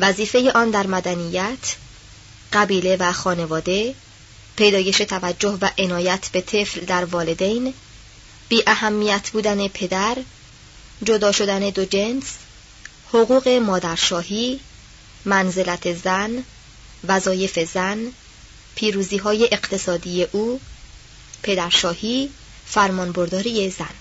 وظیفه 0.00 0.52
آن 0.54 0.70
در 0.70 0.86
مدنیت 0.86 1.76
قبیله 2.52 2.96
و 2.96 3.12
خانواده 3.12 3.94
پیدایش 4.56 4.98
توجه 4.98 5.58
و 5.60 5.68
عنایت 5.78 6.28
به 6.32 6.40
طفل 6.40 6.80
در 6.80 7.04
والدین 7.04 7.74
بی 8.48 8.62
اهمیت 8.66 9.30
بودن 9.30 9.68
پدر 9.68 10.16
جدا 11.04 11.32
شدن 11.32 11.70
دو 11.70 11.84
جنس 11.84 12.24
حقوق 13.08 13.48
مادرشاهی 13.48 14.60
منزلت 15.24 15.94
زن 15.94 16.44
وظایف 17.08 17.58
زن 17.58 18.12
پیروزی 18.80 19.16
های 19.16 19.48
اقتصادی 19.52 20.24
او 20.32 20.60
پدرشاهی 21.42 22.30
فرمانبرداری 22.66 23.70
زن. 23.70 23.94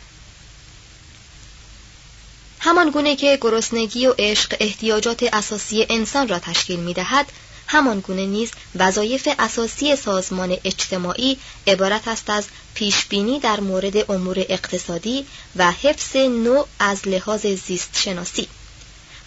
همان 2.60 2.90
گونه 2.90 3.16
که 3.16 3.38
گرسنگی 3.42 4.08
و 4.08 4.14
عشق 4.20 4.56
احتیاجات 4.60 5.24
اساسی 5.34 5.86
انسان 5.90 6.28
را 6.28 6.40
تشکیل 6.40 6.80
می 6.80 6.94
دهد 6.94 7.32
همان 7.68 8.00
گونه 8.00 8.26
نیز 8.26 8.52
وظایف 8.76 9.30
اساسی 9.40 9.96
سازمان 9.96 10.58
اجتماعی 10.64 11.38
عبارت 11.68 12.08
است 12.08 12.30
از 12.30 12.46
پیشبینی 12.74 13.40
در 13.40 13.60
مورد 13.60 14.12
امور 14.12 14.46
اقتصادی 14.50 15.26
و 15.56 15.72
حفظ 15.72 16.16
نوع 16.16 16.68
از 16.80 17.08
لحاظ 17.08 17.46
زیست 17.46 17.90
شناسی 17.94 18.48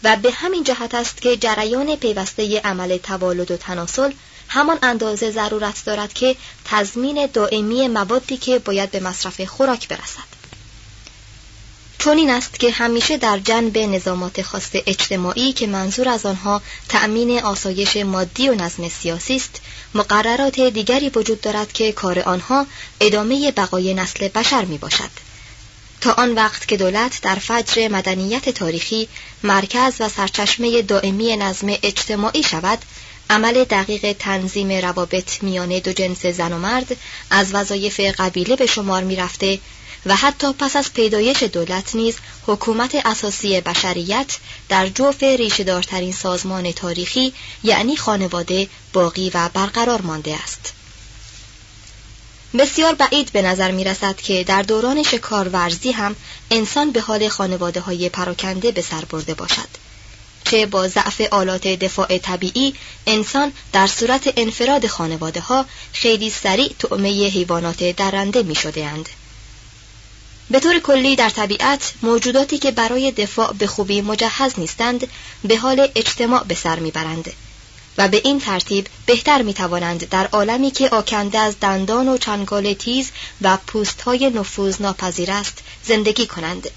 و 0.02 0.16
به 0.16 0.32
همین 0.32 0.64
جهت 0.64 0.94
است 0.94 1.22
که 1.22 1.36
جریان 1.36 1.96
پیوسته 1.96 2.60
عمل 2.60 2.96
توالد 2.96 3.50
و 3.50 3.56
تناسل 3.56 4.12
همان 4.54 4.78
اندازه 4.82 5.30
ضرورت 5.30 5.84
دارد 5.84 6.12
که 6.12 6.36
تضمین 6.64 7.26
دائمی 7.32 7.88
موادی 7.88 8.36
که 8.36 8.58
باید 8.58 8.90
به 8.90 9.00
مصرف 9.00 9.40
خوراک 9.40 9.88
برسد. 9.88 10.32
چون 11.98 12.16
این 12.16 12.30
است 12.30 12.60
که 12.60 12.70
همیشه 12.70 13.16
در 13.16 13.38
جنب 13.38 13.78
نظامات 13.78 14.42
خاص 14.42 14.70
اجتماعی 14.72 15.52
که 15.52 15.66
منظور 15.66 16.08
از 16.08 16.26
آنها 16.26 16.62
تأمین 16.88 17.42
آسایش 17.42 17.96
مادی 17.96 18.48
و 18.48 18.54
نظم 18.54 18.88
سیاسی 18.88 19.36
است 19.36 19.60
مقررات 19.94 20.60
دیگری 20.60 21.08
وجود 21.08 21.40
دارد 21.40 21.72
که 21.72 21.92
کار 21.92 22.18
آنها 22.18 22.66
ادامه 23.00 23.50
بقای 23.50 23.94
نسل 23.94 24.28
بشر 24.28 24.64
می 24.64 24.78
باشد 24.78 25.10
تا 26.00 26.12
آن 26.12 26.34
وقت 26.34 26.68
که 26.68 26.76
دولت 26.76 27.20
در 27.22 27.34
فجر 27.34 27.88
مدنیت 27.88 28.48
تاریخی 28.48 29.08
مرکز 29.42 30.00
و 30.00 30.08
سرچشمه 30.08 30.82
دائمی 30.82 31.36
نظم 31.36 31.66
اجتماعی 31.82 32.42
شود 32.42 32.78
عمل 33.32 33.64
دقیق 33.64 34.16
تنظیم 34.18 34.72
روابط 34.72 35.42
میان 35.42 35.78
دو 35.78 35.92
جنس 35.92 36.26
زن 36.26 36.52
و 36.52 36.58
مرد 36.58 36.96
از 37.30 37.54
وظایف 37.54 38.00
قبیله 38.00 38.56
به 38.56 38.66
شمار 38.66 39.04
می 39.04 39.16
رفته 39.16 39.58
و 40.06 40.16
حتی 40.16 40.52
پس 40.52 40.76
از 40.76 40.92
پیدایش 40.92 41.42
دولت 41.42 41.94
نیز 41.94 42.16
حکومت 42.46 42.94
اساسی 43.06 43.60
بشریت 43.60 44.36
در 44.68 44.88
جوف 44.88 45.22
ریشهدارترین 45.22 46.12
سازمان 46.12 46.72
تاریخی 46.72 47.32
یعنی 47.64 47.96
خانواده 47.96 48.68
باقی 48.92 49.30
و 49.34 49.48
برقرار 49.54 50.00
مانده 50.00 50.34
است. 50.42 50.72
بسیار 52.58 52.94
بعید 52.94 53.32
به 53.32 53.42
نظر 53.42 53.70
می 53.70 53.84
رسد 53.84 54.16
که 54.16 54.44
در 54.44 54.62
دوران 54.62 55.02
شکارورزی 55.02 55.90
هم 55.90 56.16
انسان 56.50 56.90
به 56.90 57.00
حال 57.00 57.28
خانواده 57.28 57.80
های 57.80 58.08
پراکنده 58.08 58.72
به 58.72 58.82
سر 58.82 59.04
برده 59.04 59.34
باشد. 59.34 59.81
چه 60.52 60.66
با 60.66 60.88
ضعف 60.88 61.20
آلات 61.30 61.68
دفاع 61.68 62.18
طبیعی 62.18 62.74
انسان 63.06 63.52
در 63.72 63.86
صورت 63.86 64.32
انفراد 64.36 64.86
خانواده 64.86 65.40
ها 65.40 65.66
خیلی 65.92 66.30
سریع 66.30 66.72
تعمه 66.78 67.08
حیوانات 67.08 67.84
درنده 67.84 68.42
می 68.42 68.54
شده 68.54 68.84
اند. 68.84 69.08
به 70.50 70.60
طور 70.60 70.78
کلی 70.78 71.16
در 71.16 71.30
طبیعت 71.30 71.92
موجوداتی 72.02 72.58
که 72.58 72.70
برای 72.70 73.10
دفاع 73.10 73.52
به 73.52 73.66
خوبی 73.66 74.00
مجهز 74.00 74.52
نیستند 74.58 75.08
به 75.44 75.56
حال 75.56 75.88
اجتماع 75.94 76.44
به 76.44 76.54
سر 76.54 76.78
می‌برند 76.78 77.32
و 77.98 78.08
به 78.08 78.20
این 78.24 78.40
ترتیب 78.40 78.86
بهتر 79.06 79.42
می 79.42 79.54
توانند 79.54 80.08
در 80.08 80.26
عالمی 80.26 80.70
که 80.70 80.88
آکنده 80.88 81.38
از 81.38 81.60
دندان 81.60 82.08
و 82.08 82.18
چنگال 82.18 82.74
تیز 82.74 83.10
و 83.42 83.56
پوست 83.66 84.02
های 84.02 84.30
نفوذ 84.30 84.80
ناپذیر 84.80 85.30
است 85.30 85.58
زندگی 85.84 86.26
کنند 86.26 86.70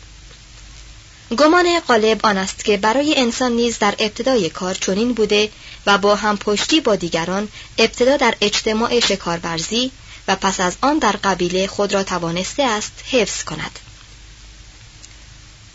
گمان 1.31 1.79
غالب 1.79 2.25
آن 2.25 2.37
است 2.37 2.65
که 2.65 2.77
برای 2.77 3.15
انسان 3.17 3.51
نیز 3.51 3.79
در 3.79 3.95
ابتدای 3.99 4.49
کار 4.49 4.75
چنین 4.75 5.13
بوده 5.13 5.49
و 5.85 5.97
با 5.97 6.15
هم 6.15 6.37
پشتی 6.37 6.81
با 6.81 6.95
دیگران 6.95 7.47
ابتدا 7.77 8.17
در 8.17 8.35
اجتماع 8.41 8.99
شکارورزی 8.99 9.91
و 10.27 10.35
پس 10.35 10.59
از 10.59 10.75
آن 10.81 10.97
در 10.99 11.11
قبیله 11.11 11.67
خود 11.67 11.93
را 11.93 12.03
توانسته 12.03 12.63
است 12.63 12.91
حفظ 13.11 13.43
کند. 13.43 13.79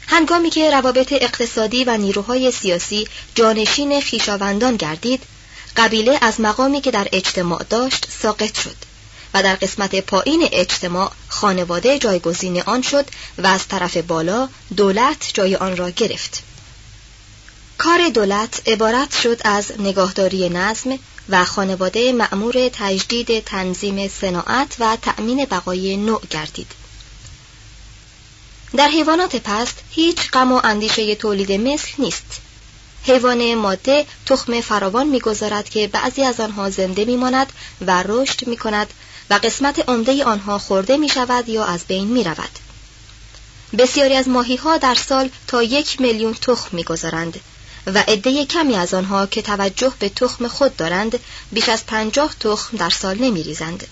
هنگامی 0.06 0.50
که 0.50 0.70
روابط 0.70 1.12
اقتصادی 1.12 1.84
و 1.84 1.96
نیروهای 1.96 2.52
سیاسی 2.52 3.08
جانشین 3.34 4.00
خیشاوندان 4.00 4.76
گردید 4.76 5.22
قبیله 5.76 6.18
از 6.20 6.40
مقامی 6.40 6.80
که 6.80 6.90
در 6.90 7.08
اجتماع 7.12 7.62
داشت 7.62 8.06
ساقط 8.22 8.58
شد. 8.58 8.89
و 9.34 9.42
در 9.42 9.54
قسمت 9.54 9.94
پایین 10.00 10.48
اجتماع 10.52 11.12
خانواده 11.28 11.98
جایگزین 11.98 12.62
آن 12.62 12.82
شد 12.82 13.06
و 13.38 13.46
از 13.46 13.68
طرف 13.68 13.96
بالا 13.96 14.48
دولت 14.76 15.30
جای 15.34 15.56
آن 15.56 15.76
را 15.76 15.90
گرفت. 15.90 16.42
کار 17.78 18.08
دولت 18.08 18.62
عبارت 18.66 19.20
شد 19.22 19.40
از 19.44 19.72
نگاهداری 19.78 20.48
نظم 20.48 20.98
و 21.28 21.44
خانواده 21.44 22.12
مأمور 22.12 22.68
تجدید 22.72 23.44
تنظیم 23.44 24.08
صناعت 24.08 24.76
و 24.78 24.96
تأمین 25.02 25.44
بقای 25.44 25.96
نوع 25.96 26.22
گردید. 26.30 26.72
در 28.76 28.88
حیوانات 28.88 29.36
پست 29.36 29.78
هیچ 29.90 30.30
غم 30.30 30.52
و 30.52 30.60
اندیشه 30.64 31.14
تولید 31.14 31.52
مثل 31.52 31.88
نیست. 31.98 32.40
حیوان 33.04 33.54
ماده 33.54 34.06
تخم 34.26 34.60
فراوان 34.60 35.06
می‌گذارد 35.06 35.68
که 35.68 35.88
بعضی 35.88 36.22
از 36.22 36.40
آنها 36.40 36.70
زنده 36.70 37.04
میماند 37.04 37.52
و 37.86 38.02
رشد 38.06 38.46
می 38.46 38.56
کند 38.56 38.92
و 39.30 39.34
قسمت 39.34 39.88
عمده 39.88 40.24
آنها 40.24 40.58
خورده 40.58 40.96
می 40.96 41.08
شود 41.08 41.48
یا 41.48 41.64
از 41.64 41.84
بین 41.84 42.08
می 42.08 42.24
رود. 42.24 42.58
بسیاری 43.78 44.16
از 44.16 44.28
ماهی 44.28 44.56
ها 44.56 44.78
در 44.78 44.94
سال 44.94 45.30
تا 45.46 45.62
یک 45.62 46.00
میلیون 46.00 46.34
تخم 46.34 46.76
می‌گذارند 46.76 47.40
و 47.86 48.04
عده 48.08 48.44
کمی 48.44 48.74
از 48.74 48.94
آنها 48.94 49.26
که 49.26 49.42
توجه 49.42 49.92
به 49.98 50.08
تخم 50.08 50.48
خود 50.48 50.76
دارند 50.76 51.18
بیش 51.52 51.68
از 51.68 51.86
پنجاه 51.86 52.34
تخم 52.40 52.76
در 52.76 52.90
سال 52.90 53.18
نمی 53.18 53.42
ریزند. 53.42 53.86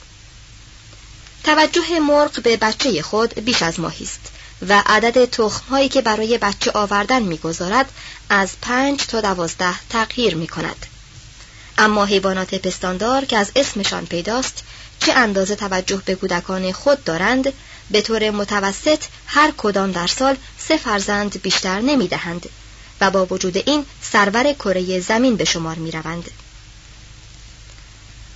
توجه 1.44 2.00
مرغ 2.00 2.42
به 2.42 2.56
بچه 2.56 3.02
خود 3.02 3.34
بیش 3.34 3.62
از 3.62 3.80
ماهی 3.80 4.04
است 4.04 4.20
و 4.68 4.82
عدد 4.86 5.24
تخم 5.24 5.64
هایی 5.70 5.88
که 5.88 6.00
برای 6.00 6.38
بچه 6.38 6.70
آوردن 6.70 7.22
می‌گذارد 7.22 7.92
از 8.30 8.50
پنج 8.62 9.06
تا 9.06 9.20
دوازده 9.20 9.88
تغییر 9.88 10.34
می 10.34 10.46
کند. 10.46 10.86
اما 11.78 12.04
حیوانات 12.04 12.54
پستاندار 12.54 13.24
که 13.24 13.36
از 13.36 13.50
اسمشان 13.56 14.06
پیداست 14.06 14.64
چه 15.00 15.12
اندازه 15.12 15.56
توجه 15.56 16.02
به 16.04 16.14
کودکان 16.14 16.72
خود 16.72 17.04
دارند 17.04 17.52
به 17.90 18.02
طور 18.02 18.30
متوسط 18.30 19.04
هر 19.26 19.52
کدام 19.56 19.92
در 19.92 20.06
سال 20.06 20.36
سه 20.58 20.76
فرزند 20.76 21.42
بیشتر 21.42 21.80
نمی 21.80 22.08
دهند 22.08 22.48
و 23.00 23.10
با 23.10 23.26
وجود 23.26 23.56
این 23.56 23.86
سرور 24.02 24.52
کره 24.52 25.00
زمین 25.00 25.36
به 25.36 25.44
شمار 25.44 25.76
می 25.76 25.90
روند. 25.90 26.30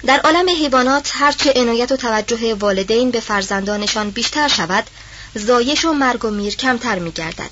در 0.06 0.20
عالم 0.20 0.48
حیوانات 0.48 1.10
هرچه 1.14 1.52
عنایت 1.56 1.92
و 1.92 1.96
توجه 1.96 2.54
والدین 2.54 3.10
به 3.10 3.20
فرزندانشان 3.20 4.10
بیشتر 4.10 4.48
شود 4.48 4.84
زایش 5.34 5.84
و 5.84 5.92
مرگ 5.92 6.24
و 6.24 6.30
میر 6.30 6.56
کمتر 6.56 6.98
می 6.98 7.10
گردد. 7.10 7.50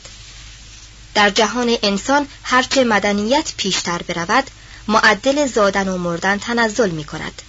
در 1.15 1.31
جهان 1.31 1.77
انسان 1.83 2.29
هرچه 2.43 2.85
مدنیت 2.85 3.53
پیشتر 3.57 4.03
برود 4.03 4.51
معدل 4.89 5.47
زادن 5.47 5.89
و 5.89 5.99
مردن 5.99 6.39
تنزل 6.39 6.91
می 6.91 7.05
کند. 7.05 7.43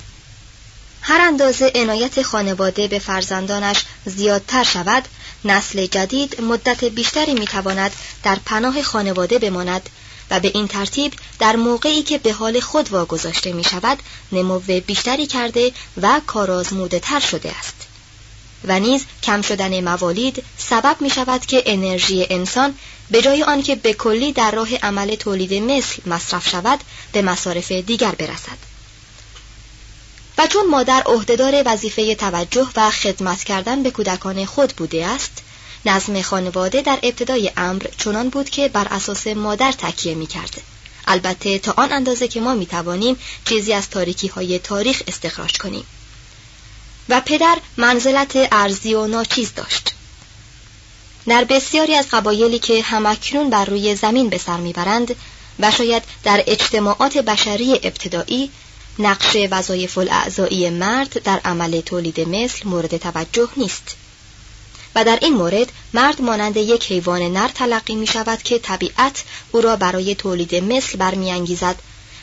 هر 1.01 1.21
اندازه 1.21 1.71
عنایت 1.75 2.21
خانواده 2.21 2.87
به 2.87 2.99
فرزندانش 2.99 3.77
زیادتر 4.05 4.63
شود 4.63 5.07
نسل 5.45 5.85
جدید 5.85 6.41
مدت 6.41 6.83
بیشتری 6.83 7.33
می‌تواند 7.33 7.91
در 8.23 8.37
پناه 8.45 8.81
خانواده 8.81 9.39
بماند 9.39 9.89
و 10.31 10.39
به 10.39 10.51
این 10.53 10.67
ترتیب 10.67 11.13
در 11.39 11.55
موقعی 11.55 12.03
که 12.03 12.17
به 12.17 12.33
حال 12.33 12.59
خود 12.59 12.91
واگذاشته 12.91 13.53
می 13.53 13.63
شود 13.63 13.99
نمو 14.31 14.59
بیشتری 14.59 15.27
کرده 15.27 15.71
و 16.01 16.21
کارآزموده 16.27 16.99
تر 16.99 17.19
شده 17.19 17.57
است. 17.59 17.75
و 18.63 18.79
نیز 18.79 19.05
کم 19.23 19.41
شدن 19.41 19.83
موالید 19.83 20.43
سبب 20.57 20.95
می 20.99 21.09
شود 21.09 21.45
که 21.45 21.63
انرژی 21.65 22.27
انسان 22.29 22.75
به 23.11 23.21
جای 23.21 23.43
آنکه 23.43 23.75
به 23.75 23.93
کلی 23.93 24.33
در 24.33 24.51
راه 24.51 24.75
عمل 24.75 25.15
تولید 25.15 25.53
مثل 25.53 26.01
مصرف 26.05 26.49
شود 26.49 26.79
به 27.11 27.21
مصارف 27.21 27.71
دیگر 27.71 28.11
برسد. 28.11 28.70
چون 30.47 30.67
مادر 30.67 31.03
عهدهدار 31.05 31.63
وظیفه 31.65 32.15
توجه 32.15 32.67
و 32.75 32.91
خدمت 32.91 33.43
کردن 33.43 33.83
به 33.83 33.91
کودکان 33.91 34.45
خود 34.45 34.73
بوده 34.75 35.05
است 35.05 35.31
نظم 35.85 36.21
خانواده 36.21 36.81
در 36.81 36.99
ابتدای 37.03 37.51
امر 37.57 37.83
چنان 37.97 38.29
بود 38.29 38.49
که 38.49 38.67
بر 38.67 38.87
اساس 38.91 39.27
مادر 39.27 39.71
تکیه 39.71 40.15
می 40.15 40.27
کرده. 40.27 40.61
البته 41.07 41.59
تا 41.59 41.73
آن 41.77 41.91
اندازه 41.91 42.27
که 42.27 42.41
ما 42.41 42.53
می 42.53 42.65
توانیم 42.65 43.17
چیزی 43.45 43.73
از 43.73 43.89
تاریکی 43.89 44.27
های 44.27 44.59
تاریخ 44.59 45.03
استخراج 45.07 45.57
کنیم 45.57 45.85
و 47.09 47.21
پدر 47.21 47.57
منزلت 47.77 48.31
ارزی 48.51 48.93
و 48.93 49.07
ناچیز 49.07 49.53
داشت 49.55 49.93
در 51.27 51.43
بسیاری 51.43 51.95
از 51.95 52.07
قبایلی 52.11 52.59
که 52.59 52.81
همکنون 52.81 53.49
بر 53.49 53.65
روی 53.65 53.95
زمین 53.95 54.29
به 54.29 54.37
سر 54.37 54.57
می‌برند 54.57 55.15
و 55.59 55.71
شاید 55.71 56.03
در 56.23 56.43
اجتماعات 56.47 57.17
بشری 57.17 57.73
ابتدایی 57.73 58.51
نقش 58.99 59.37
وظایف 59.51 59.97
الاعضایی 59.97 60.69
مرد 60.69 61.23
در 61.23 61.41
عمل 61.45 61.81
تولید 61.81 62.19
مثل 62.19 62.69
مورد 62.69 62.97
توجه 62.97 63.49
نیست. 63.57 63.95
و 64.95 65.03
در 65.03 65.19
این 65.21 65.33
مورد 65.33 65.71
مرد 65.93 66.21
مانند 66.21 66.57
یک 66.57 66.91
حیوان 66.91 67.21
نر 67.21 67.47
تلقی 67.47 67.95
می 67.95 68.07
شود 68.07 68.43
که 68.43 68.59
طبیعت 68.59 69.23
او 69.51 69.61
را 69.61 69.75
برای 69.75 70.15
تولید 70.15 70.55
مثل 70.55 70.97
برمیانگیزد 70.97 71.75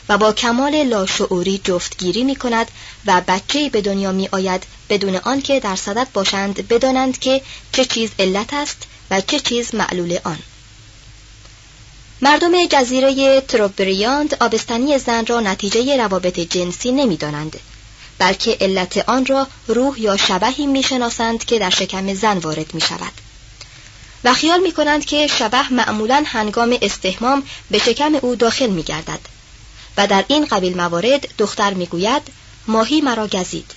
و 0.09 0.17
با 0.17 0.33
کمال 0.33 0.83
لاشعوری 0.83 1.61
جفتگیری 1.63 2.23
می 2.23 2.35
کند 2.35 2.71
و 3.05 3.21
بچه 3.27 3.69
به 3.69 3.81
دنیا 3.81 4.11
می 4.11 4.29
آید 4.31 4.63
بدون 4.89 5.15
آنکه 5.15 5.59
در 5.59 5.75
صدد 5.75 6.07
باشند 6.13 6.67
بدانند 6.67 7.19
که 7.19 7.41
چه 7.71 7.85
چیز 7.85 8.09
علت 8.19 8.53
است 8.53 8.77
و 9.11 9.21
چه 9.21 9.39
چیز 9.39 9.75
معلول 9.75 10.17
آن. 10.23 10.37
مردم 12.21 12.65
جزیره 12.65 13.41
تروبریاند 13.41 14.37
آبستنی 14.39 14.97
زن 14.97 15.25
را 15.25 15.39
نتیجه 15.39 15.97
روابط 15.97 16.39
جنسی 16.39 16.91
نمی‌دانند 16.91 17.59
بلکه 18.17 18.57
علت 18.61 19.09
آن 19.09 19.25
را 19.25 19.47
روح 19.67 19.99
یا 19.99 20.17
شبهی 20.17 20.67
می‌شناسند 20.67 21.45
که 21.45 21.59
در 21.59 21.69
شکم 21.69 22.13
زن 22.13 22.37
وارد 22.37 22.73
می 22.73 22.81
شود 22.81 23.11
و 24.23 24.33
خیال 24.33 24.59
می 24.59 24.71
کنند 24.71 25.05
که 25.05 25.27
شبه 25.27 25.73
معمولا 25.73 26.23
هنگام 26.25 26.77
استهمام 26.81 27.43
به 27.71 27.77
شکم 27.77 28.15
او 28.21 28.35
داخل 28.35 28.69
می 28.69 28.83
گردد 28.83 29.19
و 29.97 30.07
در 30.07 30.25
این 30.27 30.45
قبیل 30.45 30.77
موارد 30.77 31.27
دختر 31.37 31.73
می‌گوید 31.73 32.21
ماهی 32.67 33.01
مرا 33.01 33.27
گزید. 33.27 33.71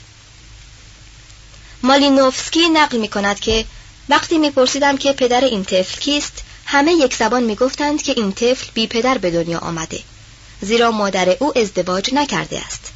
مالینوفسکی 1.82 2.68
نقل 2.68 2.99
می 2.99 3.08
کند 3.08 3.40
که 3.40 3.64
وقتی 4.08 4.38
میپرسیدم 4.38 4.96
که 4.96 5.12
پدر 5.12 5.40
این 5.44 5.64
طفل 5.64 6.00
کیست 6.00 6.42
همه 6.64 6.92
یک 6.92 7.14
زبان 7.14 7.42
می‌گفتند 7.42 8.02
که 8.02 8.12
این 8.16 8.33
طفل 8.33 8.71
بی 8.75 8.87
پدر 8.87 9.19
به 9.19 9.31
دنیا 9.31 9.59
آمده 9.59 9.99
زیرا 10.61 10.90
مادر 10.90 11.37
او 11.40 11.59
ازدواج 11.59 12.14
نکرده 12.14 12.61
است. 12.66 12.92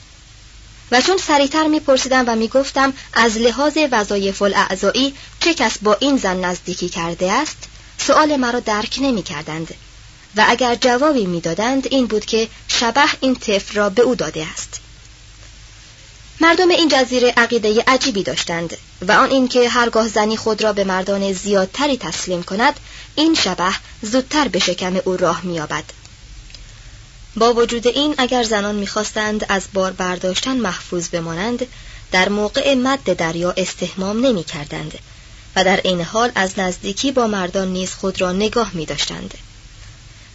و 0.90 1.00
چون 1.00 1.16
سریعتر 1.16 1.66
میپرسیدم 1.66 2.24
و 2.26 2.36
می‌گفتم 2.36 2.92
از 3.14 3.36
لحاظ 3.38 3.78
وظایف 3.92 4.42
الاعضایی 4.42 5.14
چه 5.40 5.54
کس 5.54 5.78
با 5.82 5.96
این 6.00 6.16
زن 6.16 6.44
نزدیکی 6.44 6.88
کرده 6.88 7.32
است؟ 7.32 7.56
سؤال 7.98 8.36
مرا 8.36 8.60
درک 8.60 8.98
نمی‌کردند. 9.02 9.74
و 10.36 10.44
اگر 10.48 10.74
جوابی 10.74 11.26
می‌دادند 11.26 11.86
این 11.90 12.06
بود 12.06 12.24
که 12.24 12.48
شبه 12.68 13.08
این 13.20 13.34
طفل 13.34 13.74
را 13.74 13.90
به 13.90 14.02
او 14.02 14.14
داده 14.14 14.46
است. 14.52 14.80
مردم 16.40 16.68
این 16.68 16.88
جزیره 16.88 17.32
عقیده 17.36 17.84
عجیبی 17.86 18.22
داشتند 18.22 18.76
و 19.08 19.12
آن 19.12 19.30
اینکه 19.30 19.68
هرگاه 19.68 20.08
زنی 20.08 20.36
خود 20.36 20.62
را 20.62 20.72
به 20.72 20.84
مردان 20.84 21.32
زیادتری 21.32 21.96
تسلیم 21.96 22.42
کند 22.42 22.80
این 23.14 23.34
شبه 23.34 23.74
زودتر 24.02 24.48
به 24.48 24.58
شکم 24.58 25.00
او 25.04 25.16
راه 25.16 25.40
مییابد 25.44 25.84
با 27.36 27.54
وجود 27.54 27.86
این 27.86 28.14
اگر 28.18 28.42
زنان 28.42 28.74
می‌خواستند 28.74 29.46
از 29.48 29.62
بار 29.74 29.92
برداشتن 29.92 30.56
محفوظ 30.56 31.08
بمانند 31.08 31.66
در 32.12 32.28
موقع 32.28 32.74
مد 32.74 33.16
دریا 33.16 33.54
استحمام 33.56 34.26
نمی 34.26 34.44
کردند 34.44 34.98
و 35.56 35.64
در 35.64 35.80
این 35.84 36.00
حال 36.00 36.32
از 36.34 36.58
نزدیکی 36.58 37.12
با 37.12 37.26
مردان 37.26 37.68
نیز 37.68 37.94
خود 37.94 38.20
را 38.20 38.32
نگاه 38.32 38.70
می 38.74 38.86
داشتند. 38.86 39.34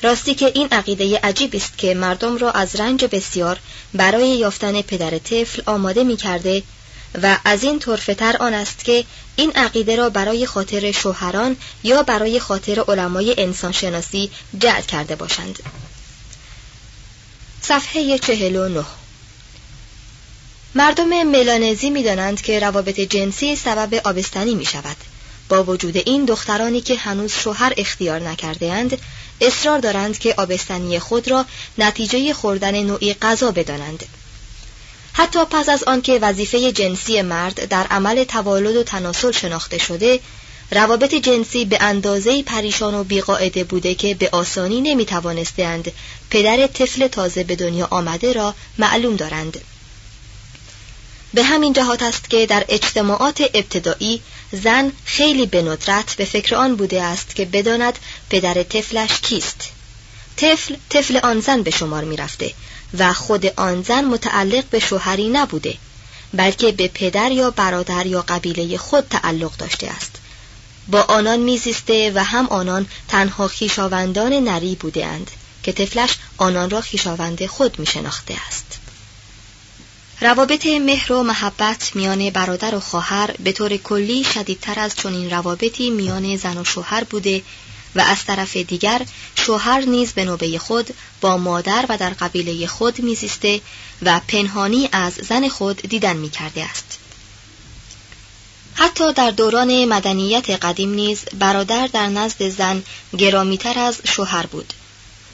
راستی 0.02 0.36
که 0.36 0.52
این 0.56 0.68
عقیده 0.72 1.20
عجیب 1.24 1.56
است 1.56 1.78
که 1.78 1.94
مردم 1.94 2.38
را 2.38 2.52
از 2.52 2.76
رنج 2.76 3.06
بسیار 3.06 3.60
برای 3.94 4.30
یافتن 4.30 4.82
پدر 4.82 5.18
طفل 5.18 5.62
آماده 5.66 6.04
می 6.04 6.18
کرده 6.18 6.64
و 7.24 7.38
از 7.46 7.64
این 7.64 7.80
طرفتر 7.80 8.38
آن 8.38 8.54
است 8.54 8.86
که 8.86 9.06
این 9.36 9.52
عقیده 9.52 9.96
را 9.96 10.10
برای 10.10 10.46
خاطر 10.46 10.92
شوهران 10.92 11.58
یا 11.84 12.04
برای 12.04 12.40
خاطر 12.40 12.84
علمای 12.88 13.36
انسانشناسی 13.38 14.32
جعل 14.60 14.82
کرده 14.82 15.16
باشند. 15.16 15.60
صفحه 17.62 18.20
چهل 18.20 18.56
و 18.56 18.70
نه. 18.70 18.86
مردم 20.76 21.24
ملانزی 21.24 21.90
می 21.90 22.04
دانند 22.04 22.42
که 22.42 22.60
روابط 22.60 23.00
جنسی 23.00 23.56
سبب 23.56 24.02
آبستنی 24.08 24.56
می 24.56 24.66
شود 24.66 24.98
با 25.52 25.64
وجود 25.64 25.98
این 25.98 26.26
دخترانی 26.26 26.82
که 26.82 26.96
هنوز 26.96 27.32
شوهر 27.34 27.74
اختیار 27.78 28.20
نکرده 28.20 28.72
اند 28.72 28.98
اصرار 29.42 29.80
دارند 29.80 30.20
که 30.20 30.34
آبستنی 30.38 31.00
خود 31.00 31.28
را 31.28 31.46
نتیجه 31.78 32.34
خوردن 32.34 32.84
نوعی 32.84 33.14
غذا 33.14 33.52
بدانند. 33.52 34.06
حتی 35.14 35.40
پس 35.52 35.70
از 35.70 35.84
آنکه 35.84 36.20
وظیفه 36.20 36.72
جنسی 36.72 37.22
مرد 37.22 37.70
در 37.70 37.88
عمل 37.88 38.24
توالد 38.24 38.76
و 38.76 38.84
تناسل 38.84 39.32
شناخته 39.32 39.78
شده 39.78 40.20
روابط 40.72 41.16
جنسی 41.16 41.66
به 41.66 41.78
اندازه 41.82 42.44
پریشان 42.44 42.96
و 42.96 43.04
بیقاعده 43.04 43.64
بوده 43.64 43.96
که 43.96 44.16
به 44.16 44.30
آسانی 44.32 44.82
نمی 44.82 45.06
توانستند 45.06 45.92
پدر 46.30 46.68
طفل 46.68 47.08
تازه 47.08 47.44
به 47.44 47.56
دنیا 47.56 47.88
آمده 47.92 48.34
را 48.34 48.56
معلوم 48.78 49.16
دارند. 49.16 49.62
به 51.34 51.44
همین 51.44 51.74
جهات 51.74 52.04
است 52.04 52.30
که 52.30 52.46
در 52.46 52.66
اجتماعات 52.70 53.42
ابتدایی 53.54 54.22
زن 54.52 54.92
خیلی 55.06 55.46
به 55.46 55.62
ندرت 55.62 56.16
به 56.16 56.26
فکر 56.26 56.56
آن 56.56 56.76
بوده 56.76 57.04
است 57.04 57.36
که 57.36 57.46
بداند 57.46 58.00
پدر 58.30 58.64
طفلش 58.64 59.22
کیست. 59.22 59.70
طفل 60.38 60.76
طفل 60.90 61.18
آن 61.18 61.40
زن 61.40 61.62
به 61.62 61.72
شمار 61.72 62.04
می 62.04 62.18
رفته 62.18 62.54
و 62.98 63.14
خود 63.14 63.46
آن 63.46 63.84
زن 63.84 64.06
متعلق 64.06 64.64
به 64.66 64.80
شوهری 64.80 65.30
نبوده 65.30 65.78
بلکه 66.34 66.72
به 66.72 66.88
پدر 66.88 67.32
یا 67.32 67.52
برادر 67.52 68.06
یا 68.06 68.22
قبیله 68.22 68.78
خود 68.78 69.08
تعلق 69.10 69.58
داشته 69.58 69.88
است. 69.88 70.12
با 70.88 71.02
آنان 71.02 71.40
میزیسته 71.40 72.12
و 72.16 72.24
هم 72.24 72.48
آنان 72.48 72.86
تنها 73.08 73.48
خیشاوندان 73.48 74.34
نری 74.34 74.76
بوده 74.76 75.06
اند 75.06 75.32
که 75.64 75.72
طفلش 75.72 76.10
آنان 76.38 76.70
را 76.70 76.82
خیشاوند 76.82 77.46
خود 77.46 77.80
می 77.80 77.86
شناخته 77.86 78.36
است. 78.48 78.81
روابط 80.22 80.66
مهر 80.66 81.14
و 81.14 81.24
محبت 81.24 81.96
میان 81.96 82.30
برادر 82.30 82.76
و 82.76 82.80
خواهر 82.80 83.32
به 83.40 83.52
طور 83.52 83.78
کلی 83.78 84.24
شدیدتر 84.24 84.80
از 84.80 84.96
چنین 84.96 85.30
روابطی 85.30 85.90
میان 85.90 86.38
زن 86.38 86.58
و 86.58 86.64
شوهر 86.64 87.04
بوده 87.04 87.42
و 87.96 88.02
از 88.02 88.26
طرف 88.26 88.58
دیگر 88.58 89.02
شوهر 89.36 89.82
نیز 89.82 90.12
به 90.14 90.26
نوبه 90.26 90.60
خود 90.60 90.94
با 91.22 91.38
مادر 91.38 91.86
و 91.90 91.98
در 91.98 92.10
قبیله 92.10 92.68
خود 92.68 93.00
میزیسته 93.00 93.62
و 94.02 94.22
پنهانی 94.28 94.90
از 94.92 95.14
زن 95.14 95.50
خود 95.50 95.78
دیدن 95.78 96.18
می‌کرده 96.18 96.64
است. 96.64 96.98
حتی 98.74 99.14
در 99.14 99.32
دوران 99.32 99.86
مدنیت 99.86 100.50
قدیم 100.50 100.94
نیز 100.94 101.20
برادر 101.40 101.88
در 101.88 102.08
نزد 102.08 102.50
زن 102.50 102.84
گرامیتر 103.18 103.80
از 103.80 104.02
شوهر 104.04 104.46
بود. 104.46 104.74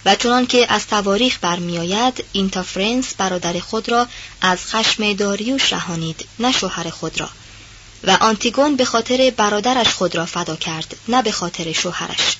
و 0.07 0.15
چنان 0.15 0.47
که 0.47 0.73
از 0.73 0.87
تواریخ 0.87 1.37
برمیآید 1.41 2.23
اینتافرنس 2.31 3.13
برادر 3.17 3.59
خود 3.59 3.89
را 3.89 4.07
از 4.41 4.65
خشم 4.65 5.13
داریوش 5.13 5.73
رهانید 5.73 6.25
نه 6.39 6.51
شوهر 6.51 6.89
خود 6.89 7.19
را. 7.19 7.29
و 8.03 8.17
آنتیگون 8.21 8.75
به 8.75 8.85
خاطر 8.85 9.33
برادرش 9.37 9.87
خود 9.87 10.15
را 10.15 10.25
فدا 10.25 10.55
کرد 10.55 10.95
نه 11.07 11.21
به 11.21 11.31
خاطر 11.31 11.71
شوهرش. 11.71 12.37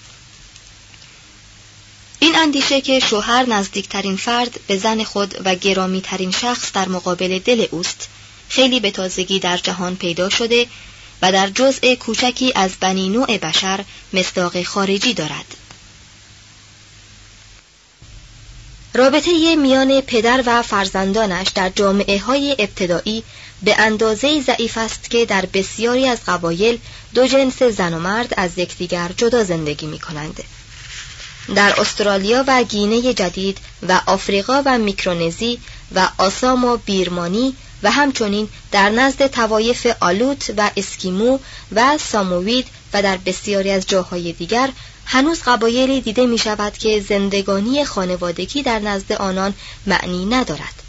این 2.20 2.36
اندیشه 2.36 2.82
که 2.82 3.00
شوهر 3.00 3.46
نزدیکترین 3.46 4.18
فرد 4.18 4.60
به 4.68 4.78
زن 4.78 5.04
خود 5.04 5.42
و 5.46 5.56
گرامیترین 5.56 6.32
شخص 6.32 6.72
در 6.74 6.88
مقابل 6.88 7.40
دل 7.40 7.66
اوست 7.72 8.08
خیلی 8.50 8.80
به 8.80 8.92
تازگی 8.92 9.40
در 9.40 9.58
جهان 9.58 9.96
پیدا 9.96 10.30
شده 10.30 10.68
و 11.22 11.32
در 11.32 11.50
جزء 11.50 11.96
کوچکی 11.96 12.52
از 12.56 12.72
بنی 12.80 13.10
نوع 13.10 13.38
بشر 13.38 13.86
مصداق 14.14 14.64
خارجی 14.64 15.14
دارد. 15.14 15.67
رابطه 18.98 19.56
میان 19.56 20.02
پدر 20.02 20.44
و 20.46 20.62
فرزندانش 20.62 21.48
در 21.50 21.70
جامعه 21.70 22.20
های 22.20 22.56
ابتدایی 22.60 23.24
به 23.64 23.76
اندازه 23.80 24.42
ضعیف 24.42 24.78
است 24.78 25.10
که 25.10 25.26
در 25.26 25.46
بسیاری 25.46 26.08
از 26.08 26.18
قبایل 26.28 26.80
دو 27.14 27.28
جنس 27.28 27.64
زن 27.64 27.94
و 27.94 28.00
مرد 28.00 28.34
از 28.38 28.58
یکدیگر 28.58 29.12
جدا 29.18 29.44
زندگی 29.44 29.86
می 29.86 30.00
کنند. 30.00 30.44
در 31.56 31.80
استرالیا 31.82 32.44
و 32.48 32.64
گینه 32.64 33.14
جدید 33.14 33.58
و 33.88 34.02
آفریقا 34.06 34.62
و 34.66 34.78
میکرونزی 34.78 35.60
و 35.96 36.10
آسام 36.18 36.66
و 36.66 36.78
بیرمانی 36.78 37.56
و 37.84 37.92
همچنین 37.92 38.50
در 38.72 38.90
نزد 38.90 39.28
توایف 39.28 39.88
آلوت 40.00 40.54
و 40.58 40.72
اسکیمو 40.78 41.40
و 41.76 41.98
ساموید 41.98 42.68
و 42.94 43.02
در 43.02 43.18
بسیاری 43.18 43.72
از 43.72 43.88
جاهای 43.88 44.32
دیگر 44.32 44.70
هنوز 45.10 45.42
قبایلی 45.46 46.02
دیده 46.02 46.26
می 46.26 46.38
شود 46.38 46.78
که 46.78 47.02
زندگانی 47.02 47.86
خانوادگی 47.86 48.64
در 48.64 48.80
نزد 48.80 49.12
آنان 49.12 49.54
معنی 49.86 50.26
ندارد. 50.26 50.84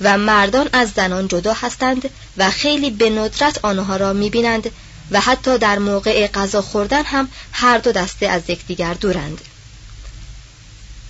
و 0.00 0.18
مردان 0.18 0.68
از 0.72 0.90
زنان 0.90 1.28
جدا 1.28 1.52
هستند 1.52 2.10
و 2.36 2.50
خیلی 2.50 2.90
به 2.90 3.10
ندرت 3.10 3.64
آنها 3.64 3.96
را 3.96 4.12
می 4.12 4.30
بینند 4.30 4.70
و 5.10 5.20
حتی 5.20 5.58
در 5.58 5.78
موقع 5.78 6.26
غذا 6.26 6.62
خوردن 6.62 7.04
هم 7.04 7.28
هر 7.52 7.78
دو 7.78 7.92
دسته 7.92 8.26
از 8.26 8.42
یکدیگر 8.48 8.94
دورند. 8.94 9.40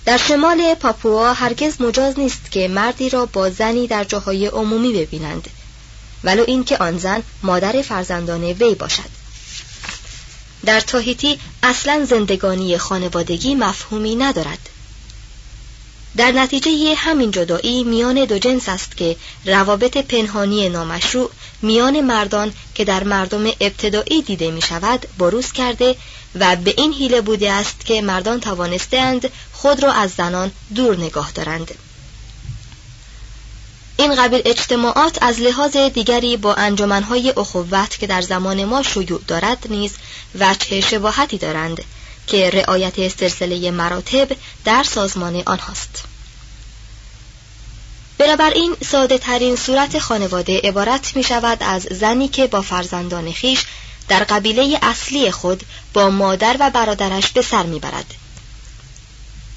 در 0.05 0.17
شمال 0.17 0.73
پاپوا 0.73 1.33
هرگز 1.33 1.81
مجاز 1.81 2.19
نیست 2.19 2.51
که 2.51 2.67
مردی 2.67 3.09
را 3.09 3.25
با 3.25 3.49
زنی 3.49 3.87
در 3.87 4.03
جاهای 4.03 4.47
عمومی 4.47 4.93
ببینند 4.93 5.47
ولو 6.23 6.43
اینکه 6.47 6.77
آن 6.77 6.97
زن 6.97 7.23
مادر 7.43 7.81
فرزندان 7.81 8.43
وی 8.43 8.75
باشد. 8.75 9.24
در 10.65 10.79
تاهیتی 10.79 11.39
اصلا 11.63 12.05
زندگانی 12.05 12.77
خانوادگی 12.77 13.55
مفهومی 13.55 14.15
ندارد. 14.15 14.69
در 16.17 16.31
نتیجه 16.31 16.95
همین 16.95 17.31
جدایی 17.31 17.83
میان 17.83 18.25
دو 18.25 18.39
جنس 18.39 18.69
است 18.69 18.97
که 18.97 19.15
روابط 19.45 19.97
پنهانی 19.97 20.69
نامشروع 20.69 21.31
میان 21.61 22.01
مردان 22.01 22.53
که 22.75 22.85
در 22.85 23.03
مردم 23.03 23.45
ابتدایی 23.45 24.21
دیده 24.21 24.51
می 24.51 24.61
شود 24.61 25.05
بروز 25.17 25.51
کرده 25.51 25.95
و 26.35 26.55
به 26.55 26.73
این 26.77 26.93
حیله 26.93 27.21
بوده 27.21 27.51
است 27.51 27.85
که 27.85 28.01
مردان 28.01 28.39
توانستند 28.39 29.29
خود 29.53 29.83
را 29.83 29.91
از 29.91 30.11
زنان 30.11 30.51
دور 30.75 30.97
نگاه 30.97 31.31
دارند. 31.31 31.71
این 33.97 34.15
قبیل 34.15 34.41
اجتماعات 34.45 35.17
از 35.21 35.39
لحاظ 35.39 35.77
دیگری 35.77 36.37
با 36.37 36.53
انجمنهای 36.53 37.33
اخوت 37.37 37.99
که 37.99 38.07
در 38.07 38.21
زمان 38.21 38.65
ما 38.65 38.83
شیوع 38.83 39.21
دارد 39.27 39.67
نیز 39.69 39.93
وجه 40.39 40.81
شباهتی 40.81 41.37
دارند 41.37 41.83
که 42.27 42.49
رعایت 42.49 43.07
سلسله 43.07 43.71
مراتب 43.71 44.27
در 44.65 44.83
سازمان 44.83 45.43
آنهاست 45.45 46.03
بنابراین 48.17 48.75
ساده 48.91 49.17
ترین 49.17 49.55
صورت 49.55 49.99
خانواده 49.99 50.61
عبارت 50.63 51.15
می 51.15 51.23
شود 51.23 51.57
از 51.61 51.81
زنی 51.81 52.27
که 52.27 52.47
با 52.47 52.61
فرزندان 52.61 53.31
خیش 53.31 53.65
در 54.07 54.23
قبیله 54.23 54.79
اصلی 54.81 55.31
خود 55.31 55.63
با 55.93 56.09
مادر 56.09 56.57
و 56.59 56.69
برادرش 56.69 57.31
به 57.31 57.41
سر 57.41 57.63
می 57.63 57.79
برد. 57.79 58.24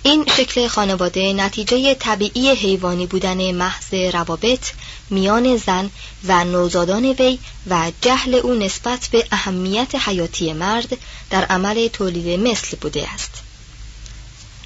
این 0.03 0.25
شکل 0.37 0.69
خانواده 0.69 1.33
نتیجه 1.33 1.95
طبیعی 1.95 2.51
حیوانی 2.51 3.07
بودن 3.07 3.53
محض 3.53 3.95
روابط 3.95 4.71
میان 5.11 5.57
زن 5.57 5.91
و 6.25 6.45
نوزادان 6.45 7.05
وی 7.05 7.39
و 7.71 7.93
جهل 8.03 8.35
او 8.35 8.55
نسبت 8.55 9.09
به 9.13 9.27
اهمیت 9.33 9.95
حیاتی 9.95 10.53
مرد 10.53 10.99
در 11.31 11.45
عمل 11.45 11.89
تولید 11.89 12.41
مثل 12.41 12.77
بوده 12.77 13.09
است. 13.15 13.31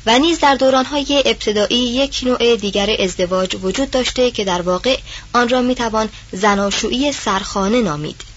و 0.06 0.18
نیز 0.18 0.40
در 0.40 0.54
دورانهای 0.54 1.22
ابتدایی 1.26 1.78
یک 1.78 2.20
نوع 2.22 2.56
دیگر 2.56 2.96
ازدواج 2.98 3.56
وجود 3.62 3.90
داشته 3.90 4.30
که 4.30 4.44
در 4.44 4.62
واقع 4.62 4.98
آن 5.32 5.48
را 5.48 5.62
می‌توان 5.62 6.08
زناشویی 6.32 7.12
سرخانه 7.12 7.82
نامید. 7.82 8.31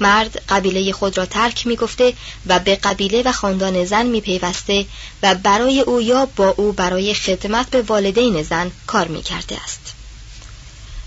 مرد 0.00 0.42
قبیله 0.48 0.92
خود 0.92 1.18
را 1.18 1.26
ترک 1.26 1.66
می 1.66 1.76
گفته 1.76 2.12
و 2.46 2.58
به 2.58 2.76
قبیله 2.76 3.22
و 3.22 3.32
خاندان 3.32 3.84
زن 3.84 4.06
می 4.06 4.20
پیوسته 4.20 4.86
و 5.22 5.34
برای 5.34 5.80
او 5.80 6.02
یا 6.02 6.26
با 6.36 6.48
او 6.48 6.72
برای 6.72 7.14
خدمت 7.14 7.70
به 7.70 7.82
والدین 7.82 8.42
زن 8.42 8.70
کار 8.86 9.08
می 9.08 9.22
کرده 9.22 9.62
است. 9.64 9.80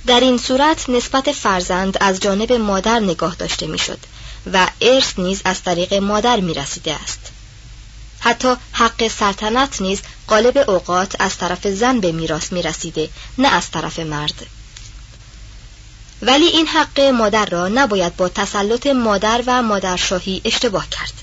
در 0.05 0.19
این 0.19 0.37
صورت 0.37 0.89
نسبت 0.89 1.31
فرزند 1.31 1.97
از 2.01 2.19
جانب 2.19 2.53
مادر 2.53 2.99
نگاه 2.99 3.35
داشته 3.35 3.67
می 3.67 3.79
شد 3.79 3.99
و 4.53 4.67
ارث 4.81 5.13
نیز 5.17 5.41
از 5.45 5.63
طریق 5.63 5.93
مادر 5.93 6.39
می 6.39 6.53
رسیده 6.53 6.93
است. 6.93 7.19
حتی 8.19 8.55
حق 8.71 9.07
سلطنت 9.07 9.81
نیز 9.81 10.01
قالب 10.27 10.69
اوقات 10.69 11.15
از 11.19 11.37
طرف 11.37 11.67
زن 11.67 11.99
به 11.99 12.11
میراث 12.11 12.51
می 12.51 12.61
رسیده 12.61 13.09
نه 13.37 13.47
از 13.47 13.71
طرف 13.71 13.99
مرد. 13.99 14.45
ولی 16.21 16.45
این 16.45 16.67
حق 16.67 16.99
مادر 16.99 17.45
را 17.45 17.67
نباید 17.67 18.15
با 18.15 18.29
تسلط 18.29 18.87
مادر 18.87 19.43
و 19.47 19.61
مادرشاهی 19.61 20.41
اشتباه 20.45 20.89
کرد. 20.89 21.13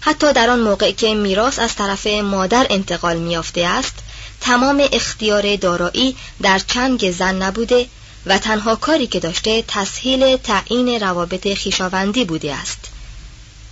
حتی 0.00 0.32
در 0.32 0.50
آن 0.50 0.60
موقع 0.60 0.92
که 0.92 1.14
میراث 1.14 1.58
از 1.58 1.74
طرف 1.74 2.06
مادر 2.06 2.66
انتقال 2.70 3.16
میافته 3.16 3.66
است 3.66 3.94
تمام 4.40 4.88
اختیار 4.92 5.56
دارایی 5.56 6.16
در 6.42 6.58
چنگ 6.58 7.10
زن 7.10 7.42
نبوده 7.42 7.86
و 8.26 8.38
تنها 8.38 8.76
کاری 8.76 9.06
که 9.06 9.20
داشته 9.20 9.64
تسهیل 9.68 10.36
تعیین 10.36 11.00
روابط 11.00 11.54
خیشاوندی 11.54 12.24
بوده 12.24 12.54
است. 12.54 12.78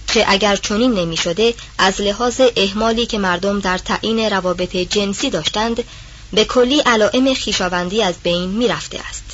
که 0.09 0.25
اگر 0.33 0.57
چنین 0.57 0.95
نمی 0.95 1.17
شده 1.17 1.55
از 1.79 2.01
لحاظ 2.01 2.41
احمالی 2.57 3.07
که 3.07 3.19
مردم 3.19 3.61
در 3.61 3.79
تعیین 3.79 4.31
روابط 4.31 4.77
جنسی 4.77 5.31
داشتند 5.31 5.85
به 6.33 6.45
کلی 6.45 6.81
علائم 6.81 7.35
خیشاوندی 7.35 8.03
از 8.03 8.15
بین 8.23 8.51
می 8.51 8.69
رفته 8.69 9.01
است. 9.09 9.25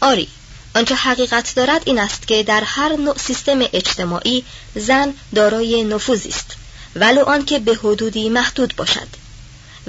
آری 0.00 0.28
آنچه 0.74 0.94
حقیقت 0.94 1.54
دارد 1.54 1.82
این 1.84 1.98
است 1.98 2.26
که 2.26 2.42
در 2.42 2.62
هر 2.64 2.96
نوع 2.96 3.18
سیستم 3.18 3.58
اجتماعی 3.72 4.44
زن 4.74 5.14
دارای 5.34 5.84
نفوذی 5.84 6.28
است 6.28 6.56
ولو 6.96 7.24
آنکه 7.24 7.58
به 7.58 7.74
حدودی 7.74 8.28
محدود 8.28 8.76
باشد. 8.76 9.08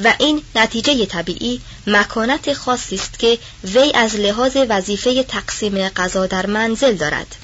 و 0.04 0.14
این 0.20 0.42
نتیجه 0.56 1.06
طبیعی 1.06 1.62
مکانت 1.88 2.54
خاصی 2.54 2.96
است 2.96 3.20
که 3.20 3.38
وی 3.64 3.92
از 3.96 4.16
لحاظ 4.16 4.58
وظیفه 4.70 5.24
تقسیم 5.24 5.90
غذا 5.90 6.28
در 6.28 6.46
منزل 6.46 6.96
دارد. 6.96 7.36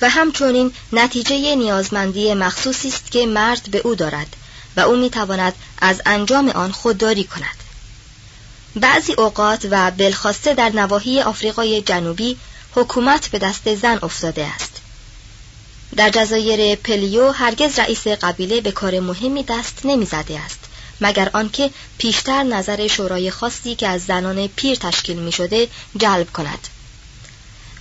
و 0.00 0.08
همچنین 0.08 0.72
نتیجه 0.92 1.56
نیازمندی 1.56 2.34
مخصوصی 2.34 2.88
است 2.88 3.10
که 3.10 3.26
مرد 3.26 3.68
به 3.70 3.78
او 3.78 3.94
دارد. 3.94 4.36
و 4.76 4.80
او 4.80 4.96
می‌تواند 4.96 5.54
از 5.78 6.02
انجام 6.06 6.48
آن 6.48 6.72
خودداری 6.72 7.24
کند. 7.24 7.56
بعضی 8.76 9.12
اوقات 9.12 9.66
و 9.70 9.90
بلخواسته 9.90 10.54
در 10.54 10.68
نواحی 10.68 11.20
آفریقای 11.20 11.82
جنوبی 11.82 12.36
حکومت 12.74 13.28
به 13.28 13.38
دست 13.38 13.74
زن 13.74 13.98
افتاده 14.02 14.46
است. 14.46 14.72
در 15.96 16.10
جزایر 16.10 16.76
پلیو 16.76 17.30
هرگز 17.30 17.78
رئیس 17.78 18.06
قبیله 18.08 18.60
به 18.60 18.72
کار 18.72 19.00
مهمی 19.00 19.42
دست 19.42 19.80
نمی‌زده 19.84 20.40
است 20.40 20.58
مگر 21.00 21.30
آنکه 21.32 21.70
پیشتر 21.98 22.42
نظر 22.42 22.86
شورای 22.86 23.30
خاصی 23.30 23.74
که 23.74 23.88
از 23.88 24.04
زنان 24.04 24.46
پیر 24.46 24.76
تشکیل 24.76 25.16
می 25.16 25.32
شده 25.32 25.68
جلب 25.96 26.32
کند. 26.32 26.68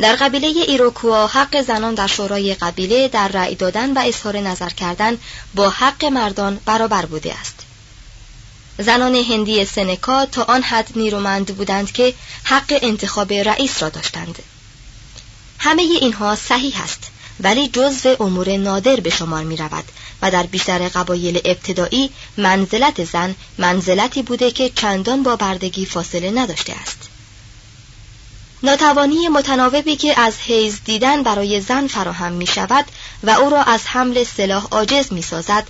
در 0.02 0.16
قبیله 0.16 0.48
ایروکوا 0.48 1.28
حق 1.28 1.62
زنان 1.62 1.94
در 1.94 2.08
شورای 2.08 2.54
قبیله 2.54 3.08
در 3.08 3.28
رأی 3.28 3.56
دادن 3.56 3.94
و 3.94 4.00
اظهار 4.00 4.38
نظر 4.38 4.70
کردن 4.70 5.18
با 5.56 5.70
حق 5.70 6.06
مردان 6.06 6.60
برابر 6.66 7.06
بوده 7.06 7.40
است. 7.40 7.56
زنان 8.80 9.16
هندی 9.16 9.66
سنکا 9.66 10.26
تا 10.26 10.44
آن 10.44 10.64
حد 10.64 10.90
نیرومند 10.96 11.56
بودند 11.56 11.92
که 11.92 12.14
حق 12.44 12.80
انتخاب 12.82 13.34
رئیس 13.34 13.84
را 13.84 13.90
داشتند. 13.90 14.40
همه 15.60 15.82
اینها 15.82 16.36
صحیح 16.36 16.84
است 16.84 17.04
ولی 17.40 17.68
جزو 17.68 18.16
امور 18.20 18.58
نادر 18.58 18.96
به 18.96 19.10
شمار 19.10 19.44
می 19.44 19.58
رود 19.58 19.86
و 20.22 20.32
در 20.32 20.44
بیشتر 20.44 20.90
قبایل 20.90 21.42
ابتدایی 21.46 22.10
منزلت 22.38 23.04
زن 23.04 23.36
منزلتی 23.58 24.24
بوده 24.24 24.52
که 24.52 24.70
چندان 24.70 25.24
با 25.24 25.36
بردگی 25.36 25.86
فاصله 25.86 26.32
نداشته 26.32 26.74
است. 26.74 27.11
ناتوانی 28.64 29.28
متناوبی 29.28 29.96
که 29.96 30.20
از 30.20 30.34
حیز 30.40 30.80
دیدن 30.86 31.24
برای 31.24 31.62
زن 31.62 31.88
فراهم 31.88 32.32
می 32.32 32.48
شود 32.48 32.86
و 33.24 33.30
او 33.30 33.50
را 33.50 33.64
از 33.64 33.82
حمل 33.86 34.24
سلاح 34.24 34.68
عاجز 34.72 35.14
می 35.14 35.22
سازد 35.22 35.68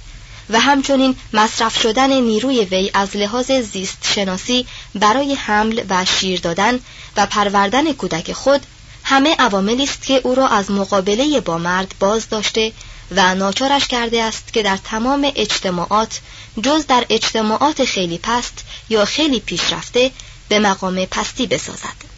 و 0.50 0.60
همچنین 0.60 1.16
مصرف 1.34 1.82
شدن 1.82 2.22
نیروی 2.22 2.66
وی 2.66 2.92
از 2.94 3.16
لحاظ 3.16 3.52
زیست 3.52 4.14
شناسی 4.16 4.68
برای 4.96 5.34
حمل 5.34 5.84
و 5.90 6.06
شیر 6.06 6.40
دادن 6.40 6.80
و 7.18 7.26
پروردن 7.26 7.94
کودک 7.94 8.34
خود 8.34 8.62
همه 9.04 9.36
عواملی 9.40 9.84
است 9.84 10.02
که 10.02 10.22
او 10.24 10.36
را 10.36 10.48
از 10.48 10.72
مقابله 10.72 11.40
با 11.40 11.58
مرد 11.58 11.96
باز 12.00 12.30
داشته 12.30 12.74
و 13.12 13.36
ناچارش 13.36 13.88
کرده 13.88 14.24
است 14.24 14.54
که 14.54 14.64
در 14.64 14.78
تمام 14.78 15.32
اجتماعات 15.36 16.20
جز 16.64 16.86
در 16.88 17.06
اجتماعات 17.10 17.86
خیلی 17.86 18.18
پست 18.18 18.64
یا 18.90 19.06
خیلی 19.06 19.40
پیشرفته 19.40 20.12
به 20.50 20.60
مقام 20.60 21.06
پستی 21.06 21.48
بسازد. 21.48 22.11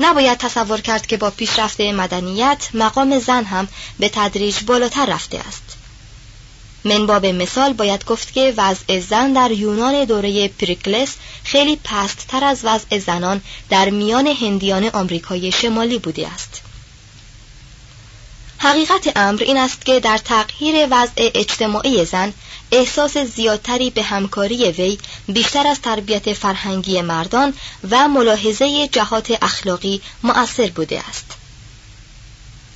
نباید 0.00 0.38
تصور 0.38 0.80
کرد 0.80 1.06
که 1.06 1.16
با 1.16 1.30
پیشرفت 1.30 1.80
مدنیت 1.80 2.68
مقام 2.74 3.18
زن 3.18 3.44
هم 3.44 3.68
به 3.98 4.08
تدریج 4.08 4.56
بالاتر 4.66 5.06
رفته 5.06 5.38
است. 5.38 5.76
من 6.84 7.06
باب 7.06 7.26
مثال 7.26 7.72
باید 7.72 8.04
گفت 8.04 8.32
که 8.32 8.54
وضع 8.56 9.00
زن 9.00 9.32
در 9.32 9.50
یونان 9.50 10.04
دوره 10.04 10.48
پریکلس 10.48 11.16
خیلی 11.44 11.80
پست 11.84 12.26
تر 12.28 12.44
از 12.44 12.60
وضع 12.64 12.98
زنان 12.98 13.40
در 13.70 13.90
میان 13.90 14.26
هندیان 14.26 14.84
آمریکای 14.84 15.52
شمالی 15.52 15.98
بوده 15.98 16.28
است. 16.28 16.69
حقیقت 18.62 19.12
امر 19.16 19.42
این 19.42 19.56
است 19.56 19.84
که 19.84 20.00
در 20.00 20.18
تغییر 20.18 20.88
وضع 20.90 21.12
اجتماعی 21.16 22.04
زن 22.04 22.32
احساس 22.72 23.18
زیادتری 23.18 23.90
به 23.90 24.02
همکاری 24.02 24.70
وی 24.70 24.98
بیشتر 25.28 25.66
از 25.66 25.80
تربیت 25.80 26.32
فرهنگی 26.32 27.02
مردان 27.02 27.54
و 27.90 28.08
ملاحظه 28.08 28.88
جهات 28.88 29.38
اخلاقی 29.42 30.00
مؤثر 30.22 30.66
بوده 30.66 31.02
است 31.08 31.24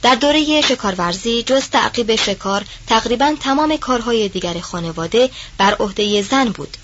در 0.02 0.14
دوره 0.14 0.60
شکارورزی 0.60 1.42
جز 1.42 1.68
تعقیب 1.68 2.16
شکار 2.16 2.64
تقریبا 2.86 3.34
تمام 3.40 3.76
کارهای 3.76 4.28
دیگر 4.28 4.60
خانواده 4.60 5.30
بر 5.58 5.74
عهده 5.74 6.22
زن 6.22 6.48
بود 6.48 6.76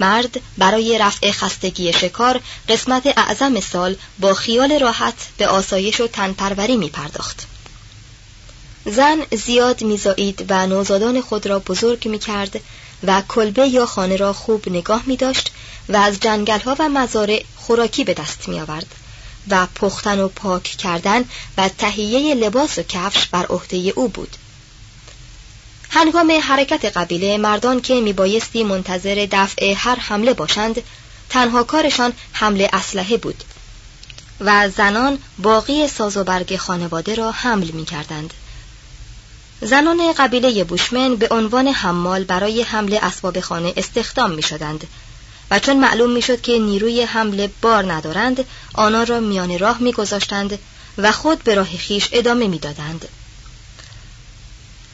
مرد 0.00 0.40
برای 0.58 0.98
رفع 0.98 1.30
خستگی 1.30 1.92
شکار 1.92 2.40
قسمت 2.68 3.06
اعظم 3.06 3.60
سال 3.60 3.96
با 4.18 4.34
خیال 4.34 4.80
راحت 4.80 5.14
به 5.36 5.48
آسایش 5.48 6.00
و 6.00 6.06
تنپروری 6.06 6.76
می 6.76 6.88
پرداخت. 6.88 7.55
زن 8.86 9.26
زیاد 9.32 9.82
میزایید 9.82 10.44
و 10.48 10.66
نوزادان 10.66 11.20
خود 11.20 11.46
را 11.46 11.58
بزرگ 11.58 12.08
می 12.08 12.18
کرد 12.18 12.60
و 13.06 13.22
کلبه 13.28 13.68
یا 13.68 13.86
خانه 13.86 14.16
را 14.16 14.32
خوب 14.32 14.68
نگاه 14.68 15.02
می 15.06 15.16
داشت 15.16 15.52
و 15.88 15.96
از 15.96 16.20
جنگل 16.20 16.60
ها 16.60 16.76
و 16.78 16.88
مزارع 16.88 17.44
خوراکی 17.56 18.04
به 18.04 18.14
دست 18.14 18.48
می 18.48 18.60
آورد. 18.60 18.86
و 19.50 19.66
پختن 19.74 20.20
و 20.20 20.28
پاک 20.28 20.62
کردن 20.62 21.24
و 21.58 21.68
تهیه 21.68 22.34
لباس 22.34 22.78
و 22.78 22.82
کفش 22.82 23.26
بر 23.26 23.46
عهده 23.46 23.76
او 23.76 24.08
بود 24.08 24.36
هنگام 25.90 26.32
حرکت 26.42 26.84
قبیله 26.84 27.38
مردان 27.38 27.80
که 27.80 28.00
میبایستی 28.00 28.64
منتظر 28.64 29.28
دفع 29.32 29.74
هر 29.76 29.96
حمله 29.96 30.34
باشند 30.34 30.82
تنها 31.28 31.62
کارشان 31.62 32.12
حمله 32.32 32.70
اسلحه 32.72 33.16
بود 33.16 33.44
و 34.40 34.68
زنان 34.68 35.18
باقی 35.38 35.88
ساز 35.88 36.16
و 36.16 36.24
برگ 36.24 36.56
خانواده 36.56 37.14
را 37.14 37.30
حمل 37.30 37.70
می 37.70 37.84
کردند. 37.84 38.34
زنان 39.60 40.12
قبیله 40.12 40.64
بوشمن 40.64 41.16
به 41.16 41.28
عنوان 41.30 41.68
حمال 41.68 42.24
برای 42.24 42.62
حمل 42.62 42.98
اسباب 43.02 43.40
خانه 43.40 43.72
استخدام 43.76 44.30
می 44.30 44.42
شدند 44.42 44.88
و 45.50 45.58
چون 45.58 45.76
معلوم 45.76 46.10
می‌شد 46.10 46.40
که 46.40 46.58
نیروی 46.58 47.02
حمله 47.02 47.50
بار 47.62 47.92
ندارند 47.92 48.44
آنها 48.74 49.02
را 49.02 49.20
میان 49.20 49.58
راه 49.58 49.78
میگذاشتند 49.82 50.58
و 50.98 51.12
خود 51.12 51.44
به 51.44 51.54
راه 51.54 51.76
خیش 51.76 52.08
ادامه 52.12 52.48
می‌دادند. 52.48 53.08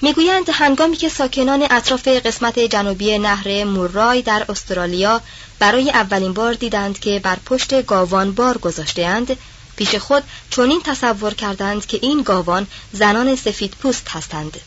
می‌گویند 0.02 0.50
هنگامی 0.52 0.96
که 0.96 1.08
ساکنان 1.08 1.66
اطراف 1.70 2.08
قسمت 2.08 2.58
جنوبی 2.58 3.18
نهر 3.18 3.64
مورای 3.64 4.22
در 4.22 4.44
استرالیا 4.48 5.20
برای 5.58 5.90
اولین 5.90 6.32
بار 6.32 6.52
دیدند 6.52 6.98
که 6.98 7.20
بر 7.20 7.36
پشت 7.46 7.86
گاوان 7.86 8.32
بار 8.32 8.58
گذاشتهاند 8.58 9.36
پیش 9.84 9.94
خود 9.94 10.22
چنین 10.50 10.82
تصور 10.84 11.34
کردند 11.34 11.86
که 11.86 11.98
این 12.02 12.22
گاوان 12.22 12.66
زنان 12.92 13.36
سفید 13.36 13.70
پوست 13.70 14.08
هستند. 14.08 14.60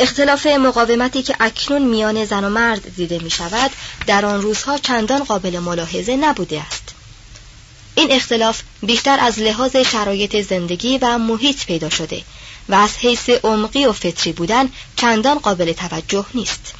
اختلاف 0.00 0.46
مقاومتی 0.46 1.22
که 1.22 1.36
اکنون 1.40 1.82
میان 1.82 2.24
زن 2.24 2.44
و 2.44 2.48
مرد 2.48 2.96
دیده 2.96 3.18
می 3.18 3.30
شود 3.30 3.70
در 4.06 4.24
آن 4.26 4.42
روزها 4.42 4.78
چندان 4.78 5.24
قابل 5.24 5.58
ملاحظه 5.58 6.16
نبوده 6.16 6.60
است. 6.60 6.94
این 7.94 8.12
اختلاف 8.12 8.62
بیشتر 8.82 9.20
از 9.20 9.38
لحاظ 9.38 9.76
شرایط 9.76 10.48
زندگی 10.48 10.98
و 10.98 11.18
محیط 11.18 11.64
پیدا 11.66 11.90
شده 11.90 12.22
و 12.68 12.74
از 12.74 12.96
حیث 12.96 13.28
عمقی 13.28 13.86
و 13.86 13.92
فطری 13.92 14.32
بودن 14.32 14.68
چندان 14.96 15.38
قابل 15.38 15.72
توجه 15.72 16.26
نیست. 16.34 16.74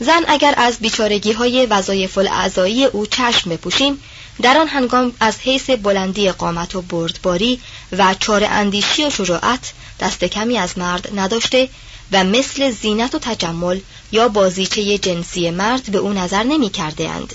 زن 0.00 0.24
اگر 0.28 0.54
از 0.56 0.78
بیچارگی 0.78 1.32
های 1.32 1.66
وظایف 1.66 2.18
الاعضایی 2.18 2.84
او 2.84 3.06
چشم 3.06 3.50
بپوشیم 3.50 4.02
در 4.42 4.58
آن 4.58 4.68
هنگام 4.68 5.12
از 5.20 5.38
حیث 5.38 5.70
بلندی 5.70 6.30
قامت 6.30 6.74
و 6.74 6.82
بردباری 6.82 7.60
و 7.92 8.14
چار 8.20 8.44
اندیشی 8.44 9.04
و 9.04 9.10
شجاعت 9.10 9.72
دست 10.00 10.24
کمی 10.24 10.58
از 10.58 10.78
مرد 10.78 11.18
نداشته 11.18 11.68
و 12.12 12.24
مثل 12.24 12.70
زینت 12.70 13.14
و 13.14 13.18
تجمل 13.18 13.80
یا 14.12 14.28
بازیچه 14.28 14.98
جنسی 14.98 15.50
مرد 15.50 15.90
به 15.90 15.98
او 15.98 16.12
نظر 16.12 16.42
نمی 16.42 16.70
کرده 16.70 17.08
اند. 17.08 17.34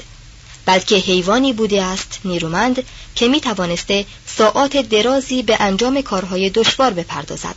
بلکه 0.65 0.95
حیوانی 0.95 1.53
بوده 1.53 1.83
است 1.83 2.19
نیرومند 2.25 2.83
که 3.15 3.27
می 3.27 3.41
توانسته 3.41 4.05
ساعات 4.27 4.77
درازی 4.77 5.43
به 5.43 5.57
انجام 5.59 6.01
کارهای 6.01 6.49
دشوار 6.49 6.93
بپردازد 6.93 7.55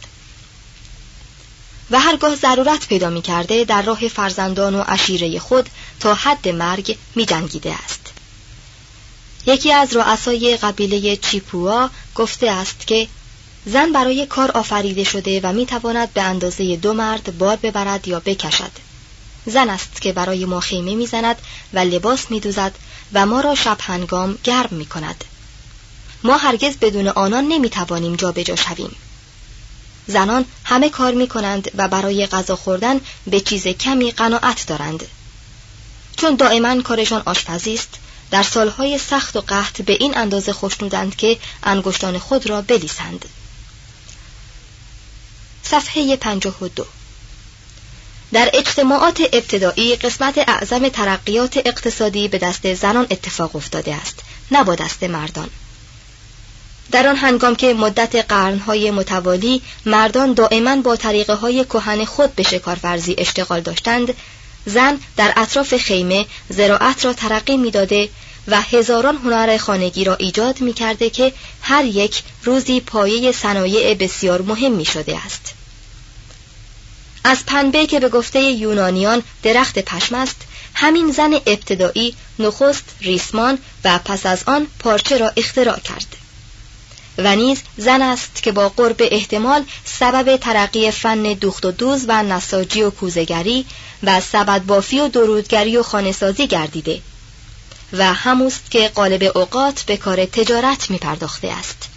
و 1.90 2.00
هرگاه 2.00 2.36
ضرورت 2.36 2.88
پیدا 2.88 3.10
می 3.10 3.22
کرده 3.22 3.64
در 3.64 3.82
راه 3.82 4.08
فرزندان 4.08 4.74
و 4.74 4.82
عشیره 4.82 5.38
خود 5.38 5.68
تا 6.00 6.14
حد 6.14 6.48
مرگ 6.48 6.96
می 7.14 7.26
جنگیده 7.26 7.74
است 7.84 8.11
یکی 9.46 9.72
از 9.72 9.96
رؤسای 9.96 10.56
قبیله 10.56 11.16
چیپوا 11.16 11.90
گفته 12.14 12.50
است 12.50 12.86
که 12.86 13.08
زن 13.66 13.92
برای 13.92 14.26
کار 14.26 14.50
آفریده 14.50 15.04
شده 15.04 15.40
و 15.40 15.52
می 15.52 15.66
تواند 15.66 16.12
به 16.12 16.22
اندازه 16.22 16.76
دو 16.76 16.92
مرد 16.92 17.38
بار 17.38 17.56
ببرد 17.56 18.08
یا 18.08 18.20
بکشد. 18.20 18.70
زن 19.46 19.70
است 19.70 20.00
که 20.00 20.12
برای 20.12 20.44
ما 20.44 20.60
خیمه 20.60 20.94
می‌زند 20.94 21.36
و 21.72 21.78
لباس 21.78 22.30
می 22.30 22.40
دوزد 22.40 22.72
و 23.12 23.26
ما 23.26 23.40
را 23.40 23.54
شب 23.54 23.76
هنگام 23.80 24.38
گرم 24.44 24.68
می 24.70 24.86
کند 24.86 25.24
ما 26.24 26.36
هرگز 26.36 26.76
بدون 26.76 27.08
آنان 27.08 27.44
نمی 27.48 27.70
توانیم 27.70 28.16
جابجا 28.16 28.56
شویم. 28.56 28.96
زنان 30.06 30.44
همه 30.64 30.88
کار 30.88 31.14
می 31.14 31.28
کنند 31.28 31.70
و 31.76 31.88
برای 31.88 32.26
غذا 32.26 32.56
خوردن 32.56 33.00
به 33.26 33.40
چیز 33.40 33.66
کمی 33.66 34.10
قناعت 34.10 34.66
دارند. 34.66 35.06
چون 36.16 36.34
دائما 36.34 36.82
کارشان 36.82 37.22
آشپزی 37.24 37.74
است 37.74 37.98
در 38.32 38.42
سالهای 38.42 38.98
سخت 38.98 39.36
و 39.36 39.40
قحط 39.40 39.82
به 39.82 39.92
این 39.92 40.18
اندازه 40.18 40.52
خوشنودند 40.52 41.16
که 41.16 41.38
انگشتان 41.62 42.18
خود 42.18 42.50
را 42.50 42.62
بلیسند. 42.62 43.24
صفحه 45.62 46.16
52 46.16 46.86
در 48.32 48.50
اجتماعات 48.54 49.20
ابتدایی 49.32 49.96
قسمت 49.96 50.38
اعظم 50.38 50.88
ترقیات 50.88 51.56
اقتصادی 51.56 52.28
به 52.28 52.38
دست 52.38 52.74
زنان 52.74 53.06
اتفاق 53.10 53.56
افتاده 53.56 53.94
است 53.94 54.20
نه 54.50 54.64
با 54.64 54.74
دست 54.74 55.02
مردان. 55.02 55.50
در 56.90 57.06
آن 57.06 57.16
هنگام 57.16 57.56
که 57.56 57.74
مدت 57.74 58.14
قرنهای 58.28 58.90
متوالی 58.90 59.62
مردان 59.86 60.32
دائما 60.32 60.76
با 60.76 60.96
طریقه 60.96 61.34
های 61.34 61.64
کهن 61.64 62.04
خود 62.04 62.34
به 62.34 62.42
شکارورزی 62.42 63.14
اشتغال 63.18 63.60
داشتند 63.60 64.14
زن 64.66 65.00
در 65.16 65.32
اطراف 65.36 65.76
خیمه 65.76 66.26
زراعت 66.48 67.04
را 67.04 67.12
ترقی 67.12 67.56
می‌داده 67.56 68.08
و 68.48 68.60
هزاران 68.60 69.16
هنر 69.16 69.56
خانگی 69.56 70.04
را 70.04 70.14
ایجاد 70.14 70.60
می 70.60 70.72
کرده 70.72 71.10
که 71.10 71.32
هر 71.62 71.84
یک 71.84 72.22
روزی 72.44 72.80
پایه 72.80 73.32
صنایع 73.32 73.94
بسیار 73.94 74.42
مهمی 74.42 74.84
شده 74.84 75.24
است. 75.24 75.54
از 77.24 77.46
پنبه 77.46 77.86
که 77.86 78.00
به 78.00 78.08
گفته 78.08 78.40
یونانیان 78.40 79.22
درخت 79.42 79.78
پشم 79.78 80.14
است 80.14 80.36
همین 80.74 81.12
زن 81.12 81.34
ابتدایی 81.34 82.14
نخست 82.38 82.84
ریسمان 83.00 83.58
و 83.84 83.98
پس 83.98 84.26
از 84.26 84.42
آن 84.46 84.66
پارچه 84.78 85.18
را 85.18 85.32
اختراع 85.36 85.78
کرد. 85.78 86.21
و 87.18 87.36
نیز 87.36 87.62
زن 87.76 88.02
است 88.02 88.42
که 88.42 88.52
با 88.52 88.68
قرب 88.68 88.96
احتمال 89.00 89.64
سبب 89.84 90.36
ترقی 90.36 90.90
فن 90.90 91.22
دوخت 91.22 91.64
و 91.64 91.70
دوز 91.70 92.04
و 92.08 92.22
نساجی 92.22 92.82
و 92.82 92.90
کوزگری 92.90 93.66
و 94.02 94.20
سبد 94.20 94.62
بافی 94.62 95.00
و 95.00 95.08
درودگری 95.08 95.76
و 95.76 95.82
خانهسازی 95.82 96.46
گردیده 96.46 97.00
و 97.92 98.12
هموست 98.12 98.70
که 98.70 98.88
قالب 98.88 99.36
اوقات 99.36 99.82
به 99.82 99.96
کار 99.96 100.24
تجارت 100.24 100.90
می 100.90 100.98
پرداخته 100.98 101.48
است. 101.48 101.88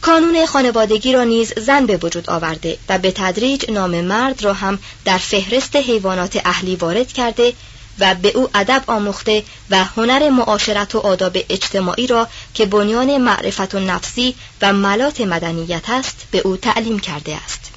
کانون 0.00 0.46
خانوادگی 0.46 1.12
را 1.12 1.24
نیز 1.24 1.52
زن 1.58 1.86
به 1.86 1.96
وجود 1.96 2.30
آورده 2.30 2.78
و 2.88 2.98
به 2.98 3.10
تدریج 3.10 3.70
نام 3.70 4.00
مرد 4.00 4.42
را 4.42 4.52
هم 4.52 4.78
در 5.04 5.18
فهرست 5.18 5.76
حیوانات 5.76 6.40
اهلی 6.44 6.76
وارد 6.76 7.12
کرده 7.12 7.52
و 7.98 8.14
به 8.14 8.28
او 8.28 8.48
ادب 8.54 8.82
آموخته 8.86 9.44
و 9.70 9.84
هنر 9.84 10.30
معاشرت 10.30 10.94
و 10.94 10.98
آداب 10.98 11.36
اجتماعی 11.48 12.06
را 12.06 12.28
که 12.54 12.66
بنیان 12.66 13.18
معرفت 13.18 13.74
و 13.74 13.78
نفسی 13.78 14.34
و 14.62 14.72
ملات 14.72 15.20
مدنیت 15.20 15.90
است 15.90 16.16
به 16.30 16.38
او 16.38 16.56
تعلیم 16.56 16.98
کرده 16.98 17.36
است. 17.36 17.70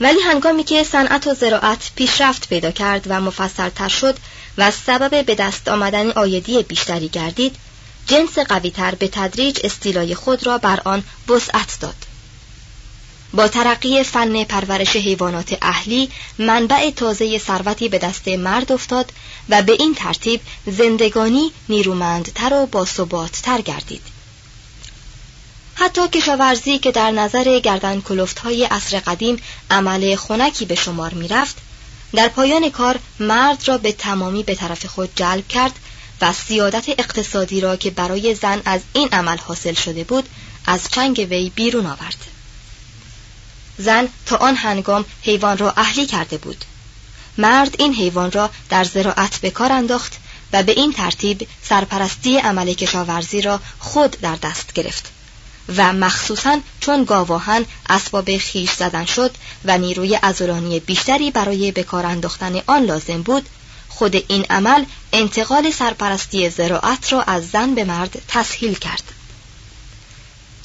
ولی 0.00 0.20
هنگامی 0.20 0.64
که 0.64 0.84
صنعت 0.84 1.26
و 1.26 1.34
زراعت 1.34 1.90
پیشرفت 1.96 2.48
پیدا 2.48 2.70
کرد 2.70 3.04
و 3.06 3.20
مفصلتر 3.20 3.88
شد 3.88 4.16
و 4.58 4.70
سبب 4.70 5.26
به 5.26 5.34
دست 5.34 5.68
آمدن 5.68 6.10
آیدی 6.10 6.62
بیشتری 6.62 7.08
گردید 7.08 7.56
جنس 8.06 8.38
قویتر 8.38 8.94
به 8.94 9.08
تدریج 9.08 9.60
استیلای 9.64 10.14
خود 10.14 10.46
را 10.46 10.58
بر 10.58 10.80
آن 10.84 11.04
وسعت 11.28 11.80
داد. 11.80 12.13
با 13.34 13.48
ترقی 13.48 14.02
فن 14.02 14.44
پرورش 14.44 14.96
حیوانات 14.96 15.58
اهلی 15.62 16.10
منبع 16.38 16.90
تازه 16.90 17.38
ثروتی 17.38 17.88
به 17.88 17.98
دست 17.98 18.28
مرد 18.28 18.72
افتاد 18.72 19.12
و 19.48 19.62
به 19.62 19.72
این 19.72 19.94
ترتیب 19.94 20.40
زندگانی 20.66 21.52
نیرومندتر 21.68 22.54
و 22.54 22.66
باثباتتر 22.66 23.60
گردید. 23.60 24.02
حتی 25.74 26.08
کشاورزی 26.08 26.78
که 26.78 26.92
در 26.92 27.10
نظر 27.10 27.58
گردن 27.58 28.00
کلفت 28.00 28.38
های 28.38 28.64
عصر 28.64 28.98
قدیم 28.98 29.36
عمل 29.70 30.14
خونکی 30.16 30.64
به 30.64 30.74
شمار 30.74 31.14
می 31.14 31.28
رفت 31.28 31.56
در 32.14 32.28
پایان 32.28 32.70
کار 32.70 32.98
مرد 33.20 33.68
را 33.68 33.78
به 33.78 33.92
تمامی 33.92 34.42
به 34.42 34.54
طرف 34.54 34.86
خود 34.86 35.10
جلب 35.16 35.48
کرد 35.48 35.72
و 36.20 36.32
سیادت 36.32 36.88
اقتصادی 36.88 37.60
را 37.60 37.76
که 37.76 37.90
برای 37.90 38.34
زن 38.34 38.62
از 38.64 38.80
این 38.92 39.08
عمل 39.12 39.38
حاصل 39.38 39.74
شده 39.74 40.04
بود 40.04 40.28
از 40.66 40.88
چنگ 40.90 41.26
وی 41.30 41.52
بیرون 41.54 41.86
آورد. 41.86 42.33
زن 43.78 44.08
تا 44.26 44.36
آن 44.36 44.56
هنگام 44.56 45.04
حیوان 45.22 45.58
را 45.58 45.74
اهلی 45.76 46.06
کرده 46.06 46.38
بود. 46.38 46.64
مرد 47.38 47.74
این 47.78 47.94
حیوان 47.94 48.32
را 48.32 48.50
در 48.68 48.84
زراعت 48.84 49.36
به 49.36 49.50
کار 49.50 49.72
انداخت 49.72 50.12
و 50.52 50.62
به 50.62 50.72
این 50.72 50.92
ترتیب 50.92 51.48
سرپرستی 51.62 52.38
عمل 52.38 52.72
کشاورزی 52.72 53.42
را 53.42 53.60
خود 53.78 54.10
در 54.10 54.36
دست 54.36 54.72
گرفت 54.72 55.10
و 55.76 55.92
مخصوصا 55.92 56.60
چون 56.80 57.04
گاواهن 57.04 57.64
اسباب 57.88 58.36
خیش 58.36 58.70
زدن 58.70 59.04
شد 59.04 59.34
و 59.64 59.78
نیروی 59.78 60.18
ازولانی 60.22 60.80
بیشتری 60.80 61.30
برای 61.30 61.72
بکار 61.72 62.06
انداختن 62.06 62.62
آن 62.66 62.84
لازم 62.84 63.22
بود 63.22 63.48
خود 63.88 64.24
این 64.28 64.44
عمل 64.50 64.84
انتقال 65.12 65.70
سرپرستی 65.70 66.50
زراعت 66.50 67.12
را 67.12 67.22
از 67.22 67.48
زن 67.48 67.74
به 67.74 67.84
مرد 67.84 68.22
تسهیل 68.28 68.74
کرد. 68.74 69.02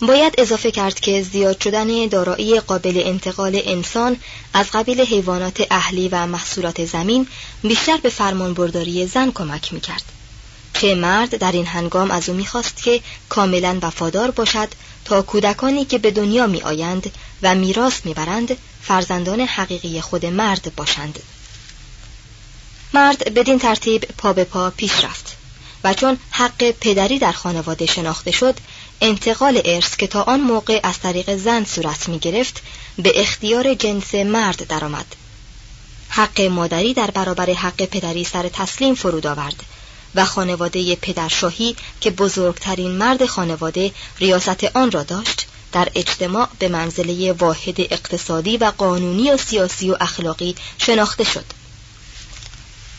باید 0.01 0.35
اضافه 0.37 0.71
کرد 0.71 0.99
که 0.99 1.21
زیاد 1.23 1.61
شدن 1.61 2.07
دارایی 2.07 2.59
قابل 2.59 3.01
انتقال 3.05 3.61
انسان 3.65 4.17
از 4.53 4.65
قبیل 4.73 5.01
حیوانات 5.01 5.67
اهلی 5.71 6.07
و 6.07 6.25
محصولات 6.25 6.85
زمین 6.85 7.27
بیشتر 7.61 7.97
به 7.97 8.09
فرمانبرداری 8.09 9.07
زن 9.07 9.31
کمک 9.31 9.73
می‌کرد. 9.73 10.03
که 10.73 10.95
مرد 10.95 11.37
در 11.37 11.51
این 11.51 11.65
هنگام 11.65 12.11
از 12.11 12.29
او 12.29 12.35
می‌خواست 12.35 12.83
که 12.83 13.01
کاملا 13.29 13.79
وفادار 13.81 14.31
باشد 14.31 14.69
تا 15.05 15.21
کودکانی 15.21 15.85
که 15.85 15.97
به 15.97 16.11
دنیا 16.11 16.47
می 16.47 16.61
آیند 16.61 17.11
و 17.41 17.55
میراث 17.55 18.05
می‌برند 18.05 18.57
فرزندان 18.81 19.39
حقیقی 19.39 20.01
خود 20.01 20.25
مرد 20.25 20.71
باشند. 20.75 21.19
مرد 22.93 23.33
بدین 23.33 23.59
ترتیب 23.59 24.05
پا 24.17 24.33
به 24.33 24.43
پا 24.43 24.69
پیش 24.69 25.03
رفت 25.03 25.37
و 25.83 25.93
چون 25.93 26.17
حق 26.31 26.71
پدری 26.71 27.19
در 27.19 27.31
خانواده 27.31 27.85
شناخته 27.85 28.31
شد 28.31 28.55
انتقال 29.01 29.61
ارث 29.65 29.95
که 29.95 30.07
تا 30.07 30.21
آن 30.21 30.39
موقع 30.39 30.79
از 30.83 30.99
طریق 30.99 31.35
زن 31.35 31.63
صورت 31.63 32.09
می 32.09 32.19
گرفت 32.19 32.61
به 32.97 33.21
اختیار 33.21 33.73
جنس 33.73 34.15
مرد 34.15 34.67
درآمد. 34.67 35.05
حق 36.09 36.41
مادری 36.41 36.93
در 36.93 37.11
برابر 37.11 37.53
حق 37.53 37.85
پدری 37.85 38.23
سر 38.23 38.49
تسلیم 38.49 38.95
فرود 38.95 39.27
آورد 39.27 39.63
و 40.15 40.25
خانواده 40.25 40.95
پدرشاهی 40.95 41.75
که 42.01 42.11
بزرگترین 42.11 42.91
مرد 42.91 43.25
خانواده 43.25 43.91
ریاست 44.19 44.63
آن 44.63 44.91
را 44.91 45.03
داشت 45.03 45.45
در 45.71 45.89
اجتماع 45.95 46.47
به 46.59 46.67
منزله 46.67 47.31
واحد 47.33 47.75
اقتصادی 47.79 48.57
و 48.57 48.71
قانونی 48.77 49.31
و 49.31 49.37
سیاسی 49.37 49.91
و 49.91 49.97
اخلاقی 50.01 50.55
شناخته 50.77 51.23
شد 51.23 51.45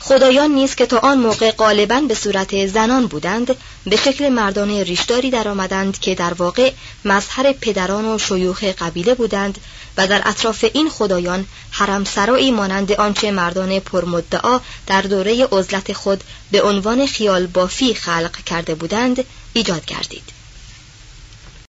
خدایان 0.03 0.51
نیز 0.51 0.75
که 0.75 0.87
تا 0.87 0.99
آن 0.99 1.19
موقع 1.19 1.51
غالبا 1.51 2.01
به 2.01 2.15
صورت 2.15 2.67
زنان 2.67 3.07
بودند 3.07 3.57
به 3.87 3.97
شکل 3.97 4.29
مردانه 4.29 4.83
ریشداری 4.83 5.31
در 5.31 5.49
آمدند 5.49 5.99
که 5.99 6.15
در 6.15 6.35
واقع 6.35 6.73
مظهر 7.05 7.53
پدران 7.53 8.05
و 8.05 8.19
شیوخ 8.19 8.65
قبیله 8.65 9.15
بودند 9.15 9.59
و 9.97 10.07
در 10.07 10.23
اطراف 10.25 10.65
این 10.75 10.91
خدایان 10.91 11.47
حرم 11.71 12.05
سرایی 12.05 12.51
مانند 12.51 12.93
آنچه 12.93 13.31
مردان 13.31 13.81
پرمدعا 13.81 14.61
در 14.87 15.03
دوره 15.03 15.49
عزلت 15.53 15.93
خود 15.93 16.25
به 16.51 16.63
عنوان 16.63 17.07
خیال 17.07 17.47
بافی 17.47 17.95
خلق 17.95 18.37
کرده 18.47 18.75
بودند 18.75 19.25
ایجاد 19.53 19.85
گردید 19.85 20.40